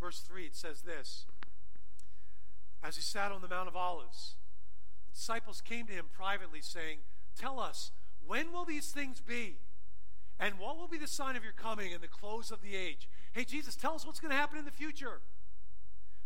verse 0.00 0.20
3, 0.20 0.46
it 0.46 0.56
says 0.56 0.82
this 0.82 1.26
As 2.82 2.96
he 2.96 3.02
sat 3.02 3.32
on 3.32 3.42
the 3.42 3.48
Mount 3.48 3.68
of 3.68 3.76
Olives, 3.76 4.34
the 5.08 5.16
disciples 5.16 5.60
came 5.60 5.86
to 5.86 5.92
him 5.92 6.06
privately, 6.12 6.60
saying, 6.60 6.98
Tell 7.40 7.58
us, 7.58 7.90
when 8.26 8.52
will 8.52 8.66
these 8.66 8.88
things 8.90 9.22
be? 9.22 9.56
And 10.38 10.58
what 10.58 10.76
will 10.76 10.88
be 10.88 10.98
the 10.98 11.06
sign 11.06 11.36
of 11.36 11.42
your 11.42 11.54
coming 11.54 11.94
and 11.94 12.02
the 12.02 12.08
close 12.08 12.50
of 12.50 12.60
the 12.60 12.76
age? 12.76 13.08
Hey, 13.32 13.44
Jesus, 13.44 13.76
tell 13.76 13.94
us 13.94 14.04
what's 14.04 14.20
going 14.20 14.30
to 14.30 14.36
happen 14.36 14.58
in 14.58 14.66
the 14.66 14.70
future. 14.70 15.22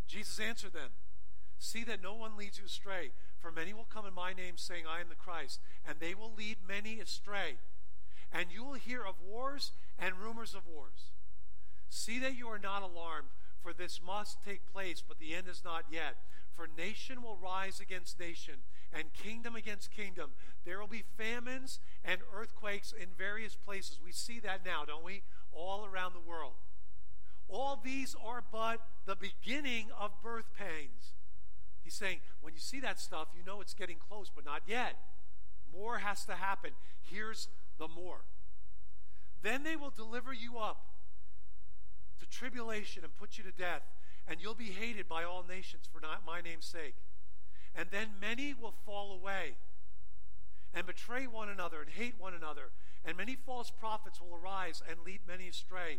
Jesus 0.08 0.40
answered 0.40 0.72
them 0.72 0.90
See 1.58 1.84
that 1.84 2.02
no 2.02 2.14
one 2.14 2.36
leads 2.36 2.58
you 2.58 2.64
astray, 2.64 3.12
for 3.38 3.52
many 3.52 3.72
will 3.72 3.86
come 3.88 4.06
in 4.06 4.12
my 4.12 4.32
name, 4.32 4.54
saying, 4.56 4.84
I 4.88 5.00
am 5.00 5.08
the 5.08 5.14
Christ, 5.14 5.60
and 5.86 6.00
they 6.00 6.14
will 6.14 6.32
lead 6.36 6.56
many 6.66 6.98
astray. 6.98 7.58
And 8.32 8.46
you 8.52 8.64
will 8.64 8.74
hear 8.74 9.04
of 9.04 9.14
wars 9.24 9.70
and 9.96 10.18
rumors 10.18 10.52
of 10.54 10.66
wars. 10.66 11.12
See 11.88 12.18
that 12.18 12.36
you 12.36 12.48
are 12.48 12.58
not 12.58 12.82
alarmed, 12.82 13.28
for 13.64 13.72
this 13.72 13.98
must 14.06 14.44
take 14.44 14.70
place, 14.70 15.02
but 15.06 15.18
the 15.18 15.34
end 15.34 15.48
is 15.48 15.62
not 15.64 15.86
yet. 15.90 16.16
For 16.54 16.68
nation 16.76 17.22
will 17.22 17.38
rise 17.42 17.80
against 17.80 18.20
nation 18.20 18.56
and 18.92 19.12
kingdom 19.14 19.56
against 19.56 19.90
kingdom. 19.90 20.32
There 20.66 20.78
will 20.78 20.86
be 20.86 21.02
famines 21.16 21.80
and 22.04 22.20
earthquakes 22.32 22.92
in 22.92 23.08
various 23.16 23.56
places. 23.56 23.98
We 24.04 24.12
see 24.12 24.38
that 24.40 24.60
now, 24.64 24.84
don't 24.84 25.02
we? 25.02 25.22
All 25.50 25.86
around 25.86 26.12
the 26.12 26.20
world. 26.20 26.52
All 27.48 27.80
these 27.82 28.14
are 28.22 28.44
but 28.52 28.80
the 29.06 29.16
beginning 29.16 29.86
of 29.98 30.22
birth 30.22 30.50
pains. 30.56 31.14
He's 31.82 31.94
saying, 31.94 32.20
when 32.42 32.52
you 32.52 32.60
see 32.60 32.80
that 32.80 33.00
stuff, 33.00 33.28
you 33.36 33.42
know 33.44 33.60
it's 33.62 33.74
getting 33.74 33.96
close, 33.96 34.30
but 34.34 34.44
not 34.44 34.62
yet. 34.66 34.96
More 35.72 35.98
has 35.98 36.24
to 36.26 36.34
happen. 36.34 36.70
Here's 37.02 37.48
the 37.78 37.88
more. 37.88 38.24
Then 39.42 39.62
they 39.62 39.76
will 39.76 39.90
deliver 39.90 40.32
you 40.32 40.58
up 40.58 40.93
to 42.20 42.26
tribulation 42.26 43.04
and 43.04 43.14
put 43.16 43.38
you 43.38 43.44
to 43.44 43.52
death, 43.52 43.82
and 44.26 44.40
you'll 44.40 44.54
be 44.54 44.70
hated 44.70 45.08
by 45.08 45.24
all 45.24 45.44
nations 45.46 45.88
for 45.92 46.00
not 46.00 46.26
my 46.26 46.40
name's 46.40 46.66
sake. 46.66 46.96
And 47.74 47.88
then 47.90 48.08
many 48.20 48.54
will 48.54 48.74
fall 48.86 49.12
away 49.12 49.56
and 50.72 50.86
betray 50.86 51.26
one 51.26 51.48
another 51.48 51.80
and 51.80 51.90
hate 51.90 52.14
one 52.18 52.34
another. 52.34 52.70
And 53.04 53.16
many 53.16 53.36
false 53.36 53.70
prophets 53.70 54.20
will 54.20 54.34
arise 54.34 54.82
and 54.88 54.98
lead 55.04 55.20
many 55.26 55.48
astray. 55.48 55.98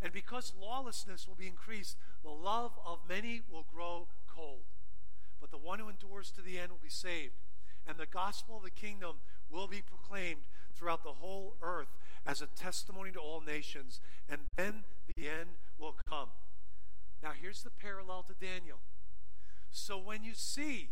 And 0.00 0.12
because 0.12 0.52
lawlessness 0.60 1.26
will 1.26 1.34
be 1.34 1.46
increased, 1.46 1.96
the 2.22 2.30
love 2.30 2.72
of 2.84 2.98
many 3.08 3.42
will 3.50 3.66
grow 3.72 4.08
cold. 4.28 4.64
But 5.40 5.50
the 5.50 5.58
one 5.58 5.78
who 5.78 5.88
endures 5.88 6.30
to 6.32 6.42
the 6.42 6.58
end 6.58 6.70
will 6.70 6.78
be 6.82 6.88
saved. 6.88 7.34
And 7.86 7.98
the 7.98 8.06
gospel 8.06 8.58
of 8.58 8.62
the 8.62 8.70
kingdom 8.70 9.16
will 9.50 9.68
be 9.68 9.82
proclaimed 9.82 10.42
throughout 10.74 11.04
the 11.04 11.12
whole 11.12 11.54
earth 11.62 11.96
as 12.26 12.40
a 12.40 12.46
testimony 12.46 13.10
to 13.12 13.18
all 13.18 13.40
nations, 13.40 14.00
and 14.28 14.40
then 14.56 14.84
the 15.16 15.28
end 15.28 15.50
will 15.78 15.96
come. 16.08 16.28
Now, 17.22 17.32
here's 17.40 17.62
the 17.62 17.70
parallel 17.70 18.24
to 18.24 18.34
Daniel. 18.34 18.78
So, 19.70 19.98
when 19.98 20.24
you 20.24 20.34
see 20.34 20.88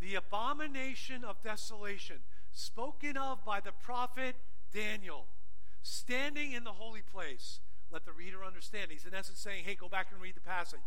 the 0.00 0.14
abomination 0.14 1.24
of 1.24 1.42
desolation 1.42 2.18
spoken 2.52 3.16
of 3.16 3.44
by 3.44 3.60
the 3.60 3.72
prophet 3.72 4.36
Daniel 4.72 5.26
standing 5.82 6.52
in 6.52 6.64
the 6.64 6.72
holy 6.72 7.02
place, 7.02 7.60
let 7.90 8.04
the 8.04 8.12
reader 8.12 8.44
understand. 8.44 8.90
He's 8.90 9.04
in 9.04 9.14
essence 9.14 9.38
saying, 9.38 9.64
hey, 9.64 9.74
go 9.74 9.88
back 9.88 10.08
and 10.12 10.20
read 10.20 10.36
the 10.36 10.40
passage. 10.40 10.80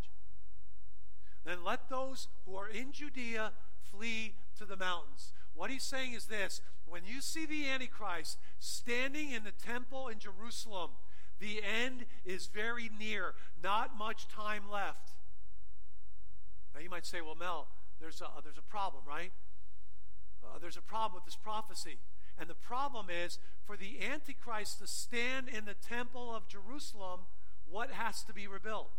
Then 1.44 1.64
let 1.64 1.88
those 1.88 2.28
who 2.46 2.54
are 2.56 2.68
in 2.68 2.92
Judea 2.92 3.52
flee 3.90 4.34
to 4.58 4.64
the 4.64 4.76
mountains. 4.76 5.32
What 5.54 5.70
he's 5.70 5.82
saying 5.82 6.12
is 6.12 6.26
this 6.26 6.60
when 6.86 7.02
you 7.04 7.20
see 7.20 7.46
the 7.46 7.68
Antichrist 7.68 8.38
standing 8.58 9.30
in 9.30 9.44
the 9.44 9.52
temple 9.52 10.08
in 10.08 10.18
Jerusalem, 10.18 10.90
the 11.40 11.60
end 11.62 12.04
is 12.24 12.46
very 12.46 12.90
near, 12.98 13.34
not 13.62 13.96
much 13.98 14.28
time 14.28 14.70
left. 14.70 15.12
Now 16.74 16.80
you 16.80 16.90
might 16.90 17.06
say, 17.06 17.20
well, 17.20 17.34
Mel, 17.34 17.68
there's 18.00 18.20
a, 18.20 18.28
there's 18.42 18.58
a 18.58 18.62
problem, 18.62 19.02
right? 19.06 19.32
Uh, 20.44 20.58
there's 20.60 20.76
a 20.76 20.82
problem 20.82 21.14
with 21.14 21.24
this 21.24 21.36
prophecy. 21.36 21.98
And 22.38 22.48
the 22.48 22.54
problem 22.54 23.06
is 23.10 23.38
for 23.64 23.76
the 23.76 24.02
Antichrist 24.02 24.78
to 24.80 24.86
stand 24.86 25.48
in 25.48 25.64
the 25.64 25.74
temple 25.74 26.34
of 26.34 26.48
Jerusalem, 26.48 27.20
what 27.68 27.90
has 27.90 28.22
to 28.24 28.32
be 28.32 28.46
rebuilt? 28.46 28.90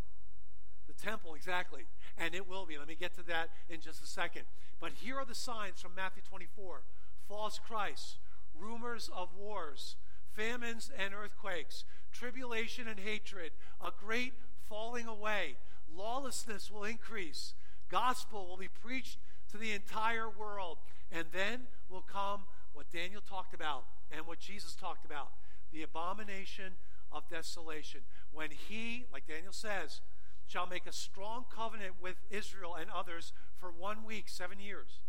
The 0.95 1.05
temple, 1.05 1.35
exactly. 1.35 1.83
And 2.17 2.35
it 2.35 2.47
will 2.47 2.65
be. 2.65 2.77
Let 2.77 2.87
me 2.87 2.95
get 2.95 3.15
to 3.15 3.23
that 3.23 3.49
in 3.69 3.81
just 3.81 4.03
a 4.03 4.07
second. 4.07 4.43
But 4.79 4.91
here 5.01 5.17
are 5.17 5.25
the 5.25 5.35
signs 5.35 5.81
from 5.81 5.95
Matthew 5.95 6.23
24 6.27 6.81
false 7.27 7.59
Christs, 7.65 8.17
rumors 8.53 9.09
of 9.15 9.29
wars, 9.37 9.95
famines 10.35 10.91
and 10.97 11.13
earthquakes, 11.13 11.85
tribulation 12.11 12.87
and 12.87 12.99
hatred, 12.99 13.51
a 13.81 13.91
great 13.97 14.33
falling 14.67 15.07
away. 15.07 15.55
Lawlessness 15.95 16.69
will 16.69 16.83
increase. 16.83 17.53
Gospel 17.89 18.45
will 18.47 18.57
be 18.57 18.67
preached 18.67 19.19
to 19.51 19.57
the 19.57 19.71
entire 19.71 20.29
world. 20.29 20.79
And 21.11 21.27
then 21.31 21.61
will 21.89 22.01
come 22.01 22.41
what 22.73 22.91
Daniel 22.91 23.21
talked 23.21 23.53
about 23.53 23.85
and 24.11 24.25
what 24.25 24.39
Jesus 24.39 24.75
talked 24.75 25.05
about 25.05 25.29
the 25.71 25.81
abomination 25.81 26.73
of 27.11 27.27
desolation. 27.29 28.01
When 28.31 28.49
he, 28.51 29.05
like 29.11 29.27
Daniel 29.27 29.51
says, 29.51 30.01
shall 30.47 30.67
make 30.67 30.85
a 30.85 30.91
strong 30.91 31.45
covenant 31.53 31.93
with 32.01 32.15
Israel 32.29 32.75
and 32.79 32.89
others 32.89 33.33
for 33.57 33.71
one 33.71 34.05
week, 34.05 34.25
seven 34.27 34.59
years. 34.59 34.99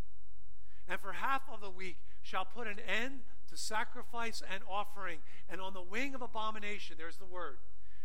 And 0.89 1.01
for 1.01 1.13
half 1.13 1.43
of 1.53 1.61
the 1.61 1.71
week 1.71 1.97
shall 2.23 2.45
put 2.45 2.67
an 2.67 2.79
end 2.81 3.21
to 3.49 3.57
sacrifice 3.57 4.43
and 4.53 4.63
offering. 4.69 5.19
And 5.49 5.61
on 5.61 5.75
the 5.75 5.83
wing 5.83 6.15
of 6.15 6.23
abomination, 6.23 6.97
there's 6.99 7.17
the 7.17 7.27
word, 7.27 7.59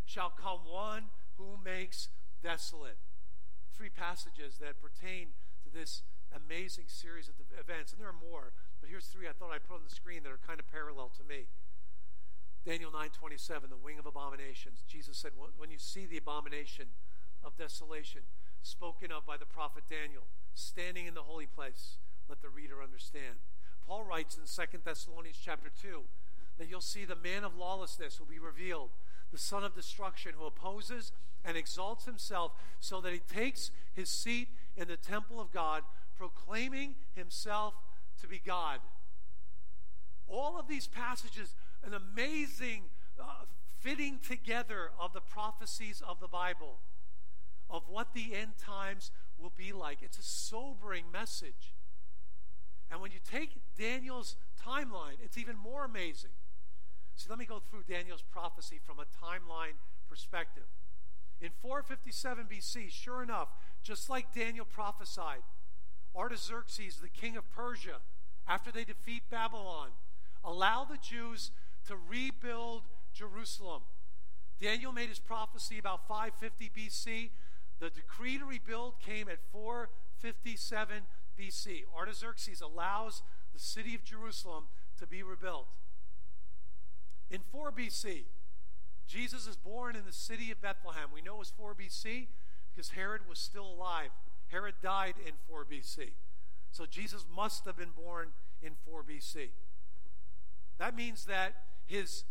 shall 0.06 0.30
come 0.30 0.60
one 0.66 1.06
who 1.38 1.58
makes 1.64 2.10
desolate. 2.44 2.98
Three 3.74 3.90
passages 3.90 4.58
that 4.60 4.82
pertain 4.82 5.28
to 5.64 5.70
this 5.70 6.04
amazing 6.36 6.86
series 6.88 7.28
of 7.28 7.36
events. 7.60 7.92
And 7.92 8.02
there 8.02 8.10
are 8.10 8.30
more, 8.30 8.54
but 8.82 8.90
here's 8.90 9.06
three 9.06 9.28
I 9.28 9.32
thought 9.32 9.52
I'd 9.52 9.64
put 9.64 9.76
on 9.76 9.84
the 9.88 9.94
screen 9.94 10.24
that 10.24 10.32
are 10.32 10.40
kind 10.46 10.60
of 10.60 10.70
parallel 10.72 11.12
to 11.18 11.24
me. 11.24 11.48
Daniel 12.66 12.92
9:27, 12.92 13.70
the 13.70 13.78
wing 13.78 14.00
of 14.00 14.06
abominations. 14.06 14.84
Jesus 14.88 15.18
said, 15.18 15.32
"When 15.58 15.72
you 15.72 15.80
see 15.80 16.06
the 16.06 16.18
abomination 16.18 16.90
of 17.44 17.58
desolation 17.58 18.22
spoken 18.62 19.12
of 19.12 19.26
by 19.26 19.38
the 19.38 19.46
prophet 19.46 19.84
Daniel, 19.90 20.24
standing 20.54 21.06
in 21.06 21.14
the 21.14 21.24
holy 21.24 21.46
place, 21.48 21.98
let 22.28 22.42
the 22.42 22.50
reader 22.50 22.82
understand." 22.84 23.40
Paul 23.86 24.04
writes 24.04 24.38
in 24.38 24.44
2 24.46 24.80
Thessalonians 24.84 25.40
chapter 25.44 25.70
2 25.82 26.04
that 26.60 26.70
you'll 26.70 26.82
see 26.82 27.06
the 27.06 27.16
man 27.16 27.44
of 27.44 27.56
lawlessness 27.56 28.20
will 28.20 28.28
be 28.28 28.38
revealed, 28.38 28.92
the 29.32 29.38
son 29.38 29.64
of 29.64 29.74
destruction 29.74 30.34
who 30.38 30.46
opposes 30.46 31.12
and 31.44 31.58
exalts 31.58 32.06
himself 32.06 32.52
so 32.80 33.02
that 33.02 33.14
he 33.14 33.20
takes 33.20 33.72
his 33.94 34.10
seat 34.10 34.50
in 34.78 34.88
the 34.88 34.98
temple 34.98 35.40
of 35.40 35.52
God, 35.52 35.84
proclaiming 36.18 36.96
himself 37.16 37.74
to 38.22 38.28
be 38.28 38.42
God. 38.46 38.80
All 40.28 40.60
of 40.60 40.68
these 40.68 40.86
passages, 40.86 41.56
an 41.84 41.94
amazing 41.94 42.84
uh, 43.20 43.46
fitting 43.80 44.20
together 44.20 44.92
of 45.00 45.14
the 45.14 45.22
prophecies 45.22 46.04
of 46.08 46.20
the 46.20 46.28
Bible, 46.28 46.80
of 47.70 47.84
what 47.88 48.14
the 48.14 48.34
end 48.34 48.58
times 48.58 49.12
will 49.38 49.54
be 49.56 49.72
like. 49.72 50.00
It's 50.02 50.18
a 50.18 50.24
sobering 50.24 51.06
message. 51.12 51.74
And 52.92 53.02
when 53.02 53.12
you 53.12 53.20
take 53.24 53.52
Daniel's 53.78 54.36
timeline, 54.66 55.18
it's 55.24 55.38
even 55.38 55.56
more 55.58 55.86
amazing. 55.86 56.32
So 57.16 57.28
let 57.30 57.38
me 57.38 57.46
go 57.46 57.60
through 57.60 57.84
Daniel's 57.88 58.24
prophecy 58.24 58.80
from 58.84 58.98
a 59.00 59.04
timeline 59.04 59.78
perspective. 60.08 60.64
In 61.42 61.50
457 61.62 62.46
BC, 62.52 62.92
sure 62.92 63.24
enough, 63.24 63.50
just 63.84 64.10
like 64.10 64.34
Daniel 64.34 64.66
prophesied, 64.66 65.44
Artaxerxes, 66.16 66.98
the 66.98 67.10
king 67.10 67.38
of 67.38 67.50
Persia, 67.52 67.98
after 68.48 68.72
they 68.72 68.84
defeat 68.84 69.24
Babylon, 69.30 69.90
allow 70.44 70.84
the 70.84 70.98
Jews 70.98 71.52
to 71.88 71.96
rebuild 71.96 72.84
Jerusalem. 73.14 73.84
Daniel 74.60 74.92
made 74.92 75.10
his 75.10 75.20
prophecy 75.20 75.78
about 75.78 76.08
550 76.08 76.72
BC. 76.76 77.30
The 77.80 77.90
decree 77.90 78.38
to 78.38 78.46
rebuild 78.46 79.00
came 79.00 79.30
at 79.30 79.40
457 79.52 81.04
BC. 81.40 81.84
Artaxerxes 81.98 82.62
allows 82.62 83.22
the 83.54 83.60
city 83.60 83.96
of 83.96 84.04
Jerusalem 84.04 84.66
to 85.00 85.08
be 85.08 85.24
rebuilt. 85.24 85.68
In 87.32 87.42
4 87.52 87.72
BC, 87.72 88.24
Jesus 89.08 89.48
is 89.48 89.56
born 89.56 89.96
in 89.96 90.06
the 90.06 90.14
city 90.14 90.52
of 90.52 90.62
Bethlehem. 90.62 91.10
We 91.14 91.22
know 91.22 91.36
it 91.36 91.40
was 91.40 91.54
4 91.56 91.74
BC 91.74 92.28
because 92.74 92.92
Herod 92.92 93.22
was 93.28 93.40
still 93.40 93.66
alive. 93.66 94.10
Herod 94.48 94.76
died 94.82 95.16
in 95.26 95.34
4 95.48 95.66
BC. 95.66 96.12
So 96.72 96.86
Jesus 96.86 97.26
must 97.34 97.66
have 97.66 97.78
been 97.78 97.92
born 97.96 98.30
in 98.62 98.74
4 98.86 99.04
BC. 99.04 99.50
That 100.78 100.96
means 100.96 101.26
that 101.26 101.56
his 101.86 102.24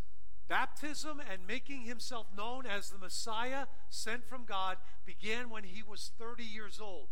baptism 0.48 1.20
and 1.30 1.46
making 1.46 1.82
himself 1.82 2.26
known 2.36 2.66
as 2.66 2.90
the 2.90 2.98
Messiah 2.98 3.66
sent 3.90 4.24
from 4.24 4.44
God 4.44 4.78
began 5.04 5.50
when 5.50 5.64
he 5.64 5.82
was 5.82 6.10
30 6.18 6.42
years 6.42 6.80
old, 6.80 7.08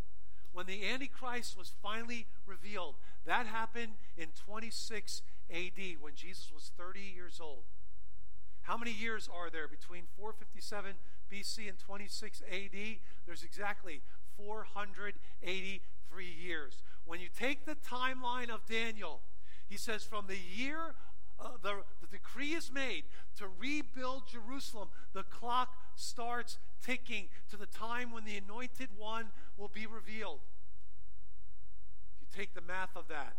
when 0.53 0.67
the 0.67 0.87
Antichrist 0.87 1.57
was 1.57 1.73
finally 1.83 2.27
revealed. 2.47 2.95
That 3.27 3.47
happened 3.47 3.93
in 4.17 4.29
26 4.47 5.23
AD 5.51 5.79
when 6.01 6.15
Jesus 6.15 6.51
was 6.53 6.73
30 6.77 7.01
years 7.01 7.41
old. 7.41 7.65
How 8.63 8.77
many 8.77 8.91
years 8.91 9.29
are 9.33 9.49
there 9.49 9.69
between 9.69 10.05
457 10.17 10.95
BC 11.31 11.69
and 11.69 11.79
26 11.79 12.43
AD? 12.51 12.99
There's 13.25 13.45
exactly 13.45 14.01
483 14.37 16.25
years. 16.25 16.83
When 17.05 17.21
you 17.21 17.29
take 17.37 17.65
the 17.65 17.77
timeline 17.77 18.51
of 18.51 18.67
Daniel, 18.67 19.21
he 19.69 19.77
says 19.77 20.03
from 20.03 20.27
the 20.27 20.37
year 20.37 20.95
uh, 21.39 21.51
the, 21.63 21.83
the 22.01 22.07
decree 22.09 22.55
is 22.55 22.73
made 22.73 23.05
to 23.37 23.47
rebuild 23.59 24.29
Jerusalem, 24.29 24.89
the 25.13 25.23
clock 25.23 25.75
starts 25.95 26.59
ticking 26.83 27.29
to 27.51 27.57
the 27.57 27.67
time 27.67 28.11
when 28.13 28.25
the 28.25 28.37
anointed 28.37 28.91
one 28.97 29.27
will 29.57 29.71
be 29.73 29.87
revealed. 29.87 30.41
If 32.15 32.21
you 32.21 32.27
take 32.37 32.55
the 32.55 32.61
math 32.61 32.97
of 32.97 33.09
that, 33.09 33.37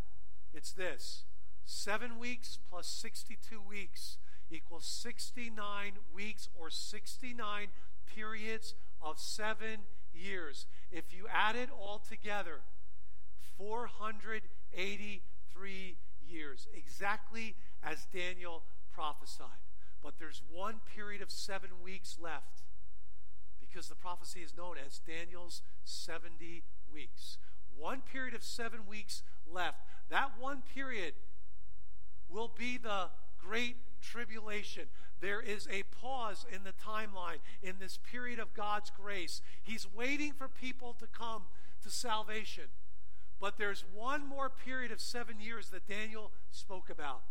it's 0.53 0.71
this 0.71 1.25
seven 1.65 2.17
weeks 2.17 2.57
plus 2.69 2.87
62 2.87 3.61
weeks 3.61 4.17
equals 4.49 4.85
69 4.85 5.97
weeks 6.13 6.47
or 6.57 6.69
69 6.69 7.67
periods 8.05 8.75
of 9.01 9.19
seven 9.19 9.81
years. 10.13 10.67
If 10.91 11.13
you 11.13 11.27
add 11.31 11.55
it 11.55 11.69
all 11.69 11.99
together, 11.99 12.61
483 13.57 15.97
years, 16.27 16.67
exactly 16.73 17.55
as 17.83 18.07
Daniel 18.13 18.63
prophesied. 18.93 19.66
But 20.01 20.19
there's 20.19 20.41
one 20.51 20.75
period 20.95 21.21
of 21.21 21.31
seven 21.31 21.69
weeks 21.83 22.17
left 22.21 22.63
because 23.59 23.89
the 23.89 23.95
prophecy 23.95 24.41
is 24.41 24.55
known 24.55 24.75
as 24.83 24.99
Daniel's 24.99 25.61
70 25.83 26.63
weeks. 26.91 27.37
One 27.77 28.01
period 28.01 28.33
of 28.33 28.43
seven 28.43 28.81
weeks 28.87 29.23
left. 29.51 29.79
That 30.09 30.31
one 30.39 30.63
period 30.73 31.13
will 32.29 32.51
be 32.57 32.77
the 32.77 33.09
great 33.39 33.75
tribulation. 34.01 34.83
There 35.19 35.41
is 35.41 35.67
a 35.71 35.83
pause 35.83 36.45
in 36.53 36.63
the 36.63 36.73
timeline 36.73 37.39
in 37.61 37.75
this 37.79 37.97
period 37.97 38.39
of 38.39 38.53
God's 38.53 38.91
grace. 38.91 39.41
He's 39.63 39.87
waiting 39.93 40.33
for 40.33 40.47
people 40.47 40.95
to 40.99 41.07
come 41.07 41.43
to 41.83 41.89
salvation. 41.89 42.65
But 43.39 43.57
there's 43.57 43.83
one 43.93 44.27
more 44.27 44.49
period 44.49 44.91
of 44.91 44.99
seven 44.99 45.39
years 45.39 45.69
that 45.69 45.87
Daniel 45.87 46.31
spoke 46.51 46.89
about. 46.89 47.21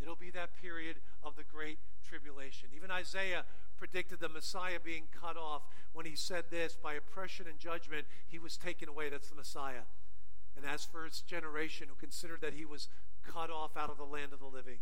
It'll 0.00 0.16
be 0.16 0.30
that 0.30 0.50
period 0.60 0.96
of 1.22 1.36
the 1.36 1.44
great 1.44 1.78
tribulation. 2.08 2.68
Even 2.74 2.90
Isaiah 2.90 3.44
predicted 3.76 4.20
the 4.20 4.28
Messiah 4.28 4.78
being 4.82 5.04
cut 5.20 5.36
off 5.36 5.62
when 5.92 6.06
he 6.06 6.16
said 6.16 6.44
this 6.50 6.76
by 6.80 6.94
oppression 6.94 7.46
and 7.48 7.58
judgment, 7.58 8.06
he 8.28 8.38
was 8.38 8.56
taken 8.56 8.88
away. 8.88 9.08
That's 9.08 9.28
the 9.28 9.36
Messiah. 9.36 9.84
And 10.56 10.64
as 10.66 10.84
for 10.84 11.04
his 11.04 11.20
generation, 11.22 11.88
who 11.88 11.94
considered 11.94 12.40
that 12.40 12.54
he 12.54 12.64
was 12.64 12.88
cut 13.26 13.50
off 13.50 13.76
out 13.76 13.90
of 13.90 13.98
the 13.98 14.04
land 14.04 14.32
of 14.32 14.40
the 14.40 14.46
living, 14.46 14.78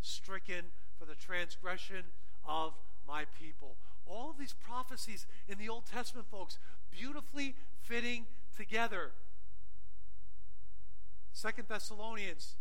stricken 0.00 0.66
for 0.98 1.04
the 1.04 1.14
transgression 1.14 2.04
of 2.46 2.74
my 3.06 3.24
people. 3.40 3.76
All 4.06 4.30
of 4.30 4.38
these 4.38 4.52
prophecies 4.52 5.26
in 5.48 5.58
the 5.58 5.68
Old 5.68 5.86
Testament, 5.86 6.26
folks, 6.30 6.58
beautifully 6.90 7.54
fitting 7.82 8.26
together. 8.56 9.12
Second 11.32 11.68
Thessalonians 11.68 12.56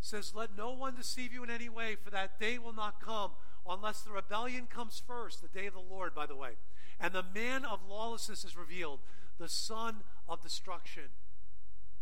says, 0.00 0.34
Let 0.34 0.56
no 0.56 0.72
one 0.72 0.94
deceive 0.94 1.32
you 1.32 1.42
in 1.42 1.50
any 1.50 1.68
way, 1.68 1.96
for 1.96 2.10
that 2.10 2.38
day 2.38 2.58
will 2.58 2.72
not 2.72 3.00
come 3.00 3.32
unless 3.68 4.02
the 4.02 4.12
rebellion 4.12 4.66
comes 4.66 5.02
first, 5.06 5.42
the 5.42 5.48
day 5.48 5.66
of 5.66 5.74
the 5.74 5.80
Lord, 5.80 6.14
by 6.14 6.26
the 6.26 6.36
way, 6.36 6.52
and 7.00 7.12
the 7.12 7.24
man 7.34 7.64
of 7.64 7.80
lawlessness 7.88 8.44
is 8.44 8.56
revealed, 8.56 9.00
the 9.38 9.48
son 9.48 9.96
of 10.28 10.42
destruction. 10.42 11.10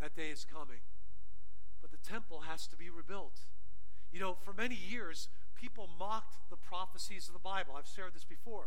That 0.01 0.15
day 0.15 0.29
is 0.29 0.45
coming. 0.45 0.81
But 1.81 1.91
the 1.91 2.09
temple 2.09 2.43
has 2.49 2.67
to 2.69 2.77
be 2.77 2.91
rebuilt. 2.91 3.41
You 4.13 4.21
know, 4.21 4.37
for 4.45 4.53
many 4.53 4.75
years, 4.77 5.29
people 5.55 5.89
mocked 5.99 6.51
the 6.51 6.57
prophecies 6.57 7.29
of 7.29 7.33
the 7.33 7.41
Bible. 7.41 7.75
I've 7.77 7.87
shared 7.87 8.15
this 8.15 8.25
before. 8.25 8.67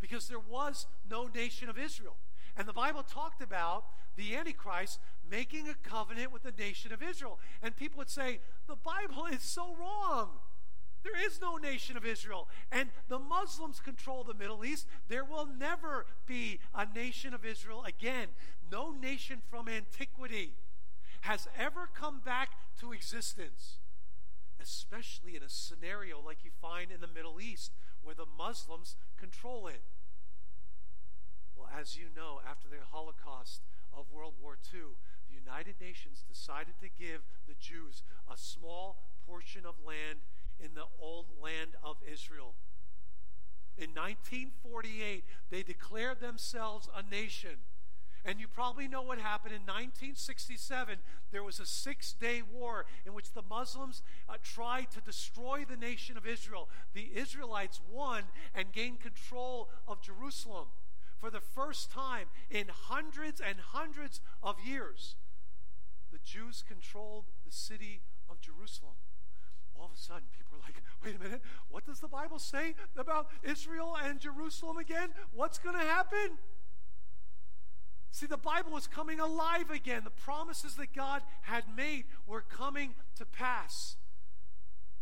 Because 0.00 0.28
there 0.28 0.38
was 0.38 0.86
no 1.08 1.28
nation 1.28 1.68
of 1.68 1.78
Israel. 1.78 2.16
And 2.56 2.66
the 2.66 2.72
Bible 2.72 3.02
talked 3.02 3.42
about 3.42 3.84
the 4.16 4.34
Antichrist 4.34 4.98
making 5.30 5.68
a 5.68 5.74
covenant 5.74 6.32
with 6.32 6.42
the 6.42 6.52
nation 6.52 6.92
of 6.92 7.02
Israel. 7.02 7.38
And 7.62 7.76
people 7.76 7.98
would 7.98 8.10
say, 8.10 8.40
the 8.66 8.76
Bible 8.76 9.26
is 9.26 9.42
so 9.42 9.76
wrong. 9.78 10.30
There 11.04 11.24
is 11.24 11.40
no 11.40 11.56
nation 11.56 11.96
of 11.96 12.04
Israel. 12.04 12.48
And 12.72 12.90
the 13.08 13.18
Muslims 13.18 13.80
control 13.80 14.24
the 14.24 14.34
Middle 14.34 14.64
East. 14.64 14.86
There 15.08 15.24
will 15.24 15.46
never 15.46 16.06
be 16.26 16.58
a 16.74 16.86
nation 16.92 17.32
of 17.32 17.44
Israel 17.44 17.84
again. 17.84 18.28
No 18.70 18.90
nation 18.90 19.40
from 19.48 19.68
antiquity 19.68 20.54
has 21.22 21.48
ever 21.58 21.88
come 21.94 22.20
back 22.24 22.50
to 22.80 22.92
existence, 22.92 23.78
especially 24.60 25.36
in 25.36 25.42
a 25.42 25.48
scenario 25.48 26.20
like 26.20 26.44
you 26.44 26.50
find 26.60 26.90
in 26.90 27.00
the 27.00 27.06
Middle 27.06 27.40
East 27.40 27.72
where 28.02 28.14
the 28.14 28.26
Muslims 28.36 28.96
control 29.16 29.66
it. 29.68 29.82
Well, 31.58 31.68
as 31.78 31.96
you 31.96 32.06
know, 32.14 32.40
after 32.48 32.68
the 32.68 32.76
Holocaust 32.92 33.62
of 33.92 34.06
World 34.12 34.34
War 34.40 34.56
II, 34.72 34.94
the 35.28 35.34
United 35.34 35.74
Nations 35.80 36.24
decided 36.28 36.74
to 36.80 36.88
give 36.88 37.22
the 37.48 37.54
Jews 37.58 38.04
a 38.32 38.36
small 38.36 39.02
portion 39.26 39.66
of 39.66 39.74
land 39.84 40.20
in 40.60 40.74
the 40.74 40.86
old 41.00 41.26
land 41.42 41.70
of 41.82 41.96
Israel. 42.10 42.54
In 43.76 43.90
1948, 43.90 45.24
they 45.50 45.62
declared 45.64 46.20
themselves 46.20 46.88
a 46.96 47.02
nation. 47.02 47.58
And 48.24 48.40
you 48.40 48.48
probably 48.48 48.88
know 48.88 49.02
what 49.02 49.18
happened 49.18 49.54
in 49.54 49.62
1967. 49.62 50.98
There 51.30 51.44
was 51.44 51.60
a 51.60 51.66
six 51.66 52.12
day 52.12 52.42
war 52.42 52.86
in 53.06 53.14
which 53.14 53.32
the 53.32 53.42
Muslims 53.48 54.02
uh, 54.28 54.34
tried 54.42 54.90
to 54.92 55.00
destroy 55.00 55.64
the 55.68 55.76
nation 55.76 56.16
of 56.16 56.26
Israel. 56.26 56.68
The 56.94 57.10
Israelites 57.14 57.80
won 57.90 58.24
and 58.54 58.72
gained 58.72 59.00
control 59.00 59.70
of 59.86 60.02
Jerusalem 60.02 60.66
for 61.20 61.30
the 61.30 61.40
first 61.40 61.90
time 61.90 62.26
in 62.50 62.66
hundreds 62.68 63.40
and 63.40 63.58
hundreds 63.72 64.20
of 64.42 64.56
years. 64.64 65.16
The 66.12 66.18
Jews 66.24 66.64
controlled 66.66 67.26
the 67.44 67.52
city 67.52 68.02
of 68.30 68.40
Jerusalem 68.40 68.94
all 69.78 69.86
of 69.86 69.92
a 69.92 69.96
sudden 69.96 70.24
people 70.36 70.58
are 70.58 70.62
like, 70.66 70.82
wait 71.04 71.16
a 71.16 71.18
minute, 71.22 71.42
what 71.70 71.86
does 71.86 72.00
the 72.00 72.08
Bible 72.08 72.38
say 72.38 72.74
about 72.96 73.28
Israel 73.42 73.96
and 74.02 74.18
Jerusalem 74.18 74.76
again? 74.76 75.10
What's 75.32 75.58
going 75.58 75.76
to 75.76 75.84
happen? 75.84 76.38
See, 78.10 78.26
the 78.26 78.36
Bible 78.36 78.72
was 78.72 78.86
coming 78.86 79.20
alive 79.20 79.70
again. 79.70 80.02
The 80.02 80.10
promises 80.10 80.74
that 80.76 80.94
God 80.94 81.22
had 81.42 81.64
made 81.76 82.04
were 82.26 82.40
coming 82.40 82.94
to 83.16 83.24
pass. 83.24 83.96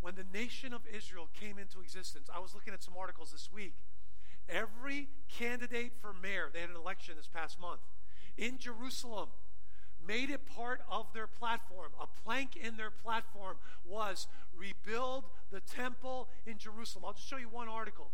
When 0.01 0.15
the 0.15 0.27
nation 0.33 0.75
of 0.75 0.83
Israel 0.95 1.29
came 1.33 1.59
into 1.59 1.81
existence, 1.81 2.29
I 2.35 2.41
was 2.41 2.55
looking 2.55 2.75
at 2.75 2.83
some 2.83 2.95
articles 2.99 3.33
this 3.33 3.51
week. 3.53 3.75
Every 4.49 5.09
candidate 5.29 5.93
for 6.01 6.13
mayor, 6.13 6.51
they 6.53 6.61
had 6.61 6.71
an 6.71 6.77
election 6.77 7.15
this 7.17 7.27
past 7.27 7.61
month, 7.61 7.81
in 8.37 8.59
Jerusalem, 8.59 9.29
made 10.07 10.31
it 10.31 10.47
part 10.47 10.83
of 10.91 11.07
their 11.13 11.27
platform. 11.27 11.91
A 12.01 12.07
plank 12.25 12.57
in 12.57 12.77
their 12.77 12.91
platform 12.91 13.57
was 13.85 14.29
rebuild 14.57 15.25
the 15.51 15.61
temple 15.61 16.29
in 16.47 16.59
Jerusalem. 16.59 17.05
I'll 17.07 17.15
just 17.15 17.29
show 17.29 17.39
you 17.39 17.49
one 17.49 17.69
article. 17.69 18.11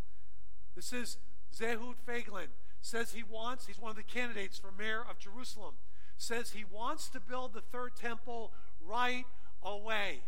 This 0.75 0.93
is 0.93 1.19
Zehud 1.55 1.97
Feiglin. 2.09 2.49
Says 2.81 3.13
he 3.13 3.23
wants, 3.23 3.67
he's 3.67 3.79
one 3.79 3.91
of 3.91 3.97
the 3.97 4.03
candidates 4.03 4.59
for 4.59 4.73
mayor 4.73 5.05
of 5.09 5.19
Jerusalem, 5.19 5.75
says 6.17 6.51
he 6.51 6.65
wants 6.65 7.09
to 7.11 7.21
build 7.21 7.53
the 7.53 7.61
third 7.61 7.95
temple 7.95 8.53
right 8.85 9.25
away. 9.63 10.23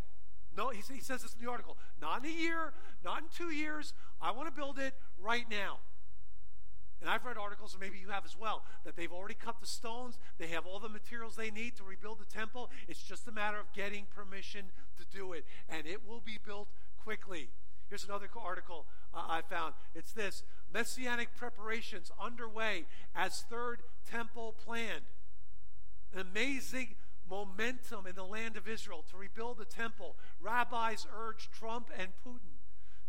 No, 0.56 0.68
he 0.68 0.80
says 0.82 1.22
this 1.22 1.34
in 1.34 1.44
the 1.44 1.50
article. 1.50 1.76
Not 2.00 2.24
in 2.24 2.30
a 2.30 2.32
year, 2.32 2.72
not 3.04 3.22
in 3.22 3.24
two 3.36 3.52
years. 3.52 3.92
I 4.20 4.30
want 4.30 4.48
to 4.48 4.54
build 4.54 4.78
it 4.78 4.94
right 5.18 5.46
now. 5.50 5.78
And 7.04 7.12
I've 7.12 7.26
read 7.26 7.36
articles, 7.36 7.74
and 7.74 7.82
maybe 7.82 7.98
you 7.98 8.08
have 8.08 8.24
as 8.24 8.34
well, 8.34 8.62
that 8.86 8.96
they've 8.96 9.12
already 9.12 9.34
cut 9.34 9.60
the 9.60 9.66
stones. 9.66 10.18
They 10.38 10.46
have 10.46 10.64
all 10.64 10.78
the 10.78 10.88
materials 10.88 11.36
they 11.36 11.50
need 11.50 11.76
to 11.76 11.84
rebuild 11.84 12.18
the 12.18 12.24
temple. 12.24 12.70
It's 12.88 13.02
just 13.02 13.28
a 13.28 13.30
matter 13.30 13.58
of 13.58 13.70
getting 13.74 14.06
permission 14.16 14.64
to 14.96 15.04
do 15.14 15.34
it. 15.34 15.44
And 15.68 15.86
it 15.86 16.08
will 16.08 16.22
be 16.24 16.38
built 16.42 16.68
quickly. 16.96 17.50
Here's 17.90 18.04
another 18.04 18.30
article 18.42 18.86
uh, 19.12 19.22
I 19.28 19.42
found. 19.42 19.74
It's 19.94 20.12
this 20.12 20.44
Messianic 20.72 21.36
preparations 21.36 22.10
underway 22.18 22.86
as 23.14 23.44
third 23.50 23.82
temple 24.10 24.54
planned. 24.64 25.04
An 26.14 26.20
amazing 26.20 26.94
momentum 27.28 28.06
in 28.06 28.14
the 28.14 28.24
land 28.24 28.56
of 28.56 28.66
Israel 28.66 29.04
to 29.10 29.18
rebuild 29.18 29.58
the 29.58 29.66
temple. 29.66 30.16
Rabbis 30.40 31.06
urge 31.14 31.50
Trump 31.50 31.90
and 31.98 32.12
Putin 32.26 32.53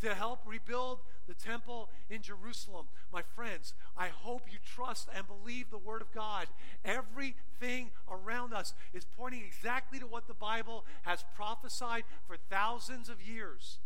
to 0.02 0.14
help 0.14 0.40
rebuild 0.46 1.00
the 1.28 1.34
temple 1.34 1.90
in 2.10 2.22
Jerusalem. 2.22 2.88
My 3.12 3.22
friends, 3.22 3.74
I 3.98 4.08
hope 4.08 4.44
you 4.52 4.60
trust 4.64 5.10
and 5.16 5.26
believe 5.28 5.70
the 5.70 5.78
Word 5.78 6.02
of 6.02 6.14
God. 6.14 6.48
Everything 6.84 7.92
around 8.10 8.54
us 8.54 8.74
is 8.94 9.06
pointing 9.18 9.44
exactly 9.44 10.00
to 10.00 10.08
what 10.08 10.28
the 10.28 10.34
Bible 10.34 10.86
has 11.04 11.26
prophesied 11.36 12.04
for 12.28 12.38
thousands 12.50 13.10
of 13.10 13.22
years. 13.22 13.80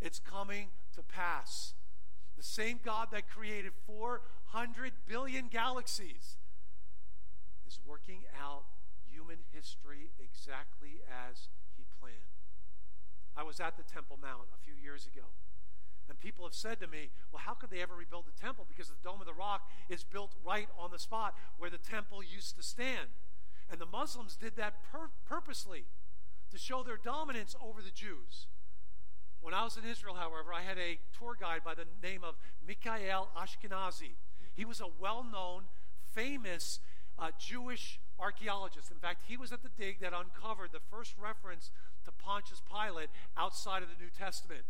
It's 0.00 0.18
coming 0.18 0.68
to 0.94 1.02
pass. 1.02 1.74
The 2.36 2.42
same 2.42 2.80
God 2.84 3.08
that 3.12 3.28
created 3.28 3.72
400 3.86 4.92
billion 5.06 5.48
galaxies 5.48 6.36
is 7.66 7.78
working 7.86 8.24
out 8.40 8.64
human 9.10 9.38
history 9.52 10.10
exactly 10.18 11.00
as 11.08 11.48
He 11.76 11.84
planned. 12.00 12.43
I 13.36 13.42
was 13.42 13.60
at 13.60 13.76
the 13.76 13.82
Temple 13.82 14.18
Mount 14.20 14.48
a 14.54 14.64
few 14.64 14.74
years 14.80 15.06
ago. 15.06 15.26
And 16.08 16.20
people 16.20 16.44
have 16.44 16.54
said 16.54 16.80
to 16.80 16.86
me, 16.86 17.10
well, 17.32 17.42
how 17.44 17.54
could 17.54 17.70
they 17.70 17.80
ever 17.80 17.94
rebuild 17.94 18.26
the 18.26 18.40
temple? 18.40 18.66
Because 18.68 18.88
the 18.88 19.02
Dome 19.02 19.20
of 19.20 19.26
the 19.26 19.32
Rock 19.32 19.70
is 19.88 20.04
built 20.04 20.34
right 20.44 20.68
on 20.78 20.90
the 20.90 20.98
spot 20.98 21.34
where 21.56 21.70
the 21.70 21.78
temple 21.78 22.22
used 22.22 22.56
to 22.56 22.62
stand. 22.62 23.08
And 23.70 23.80
the 23.80 23.86
Muslims 23.86 24.36
did 24.36 24.56
that 24.56 24.74
pur- 24.92 25.10
purposely 25.26 25.84
to 26.50 26.58
show 26.58 26.82
their 26.82 26.98
dominance 26.98 27.56
over 27.62 27.80
the 27.80 27.90
Jews. 27.90 28.46
When 29.40 29.54
I 29.54 29.64
was 29.64 29.76
in 29.76 29.84
Israel, 29.84 30.14
however, 30.14 30.52
I 30.54 30.62
had 30.62 30.78
a 30.78 30.98
tour 31.18 31.36
guide 31.38 31.62
by 31.64 31.74
the 31.74 31.86
name 32.02 32.22
of 32.22 32.36
Mikhail 32.66 33.28
Ashkenazi. 33.36 34.12
He 34.54 34.64
was 34.64 34.80
a 34.80 34.88
well 35.00 35.24
known, 35.24 35.64
famous 36.14 36.80
uh, 37.18 37.30
Jewish 37.38 37.98
archaeologist. 38.18 38.90
In 38.90 38.98
fact, 38.98 39.22
he 39.26 39.36
was 39.36 39.52
at 39.52 39.62
the 39.62 39.70
dig 39.76 40.00
that 40.00 40.12
uncovered 40.12 40.70
the 40.72 40.80
first 40.90 41.14
reference 41.18 41.70
to 42.04 42.12
Pontius 42.12 42.62
Pilate 42.62 43.10
outside 43.36 43.82
of 43.82 43.88
the 43.88 44.02
New 44.02 44.10
Testament. 44.10 44.62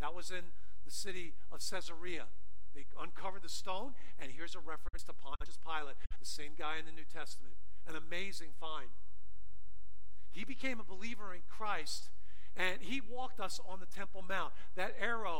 That 0.00 0.14
was 0.14 0.30
in 0.30 0.52
the 0.84 0.90
city 0.90 1.34
of 1.52 1.60
Caesarea. 1.60 2.24
They 2.74 2.84
uncovered 3.00 3.42
the 3.42 3.48
stone, 3.48 3.92
and 4.18 4.30
here's 4.30 4.54
a 4.54 4.60
reference 4.60 5.02
to 5.04 5.12
Pontius 5.12 5.58
Pilate, 5.64 5.96
the 6.18 6.26
same 6.26 6.52
guy 6.58 6.78
in 6.78 6.84
the 6.84 6.92
New 6.92 7.06
Testament. 7.12 7.54
An 7.86 7.96
amazing 7.96 8.50
find. 8.60 8.90
He 10.30 10.44
became 10.44 10.78
a 10.78 10.84
believer 10.84 11.34
in 11.34 11.40
Christ, 11.48 12.10
and 12.56 12.78
he 12.80 13.00
walked 13.00 13.40
us 13.40 13.60
on 13.66 13.80
the 13.80 13.86
Temple 13.86 14.24
Mount. 14.28 14.52
That 14.76 14.94
arrow 15.00 15.37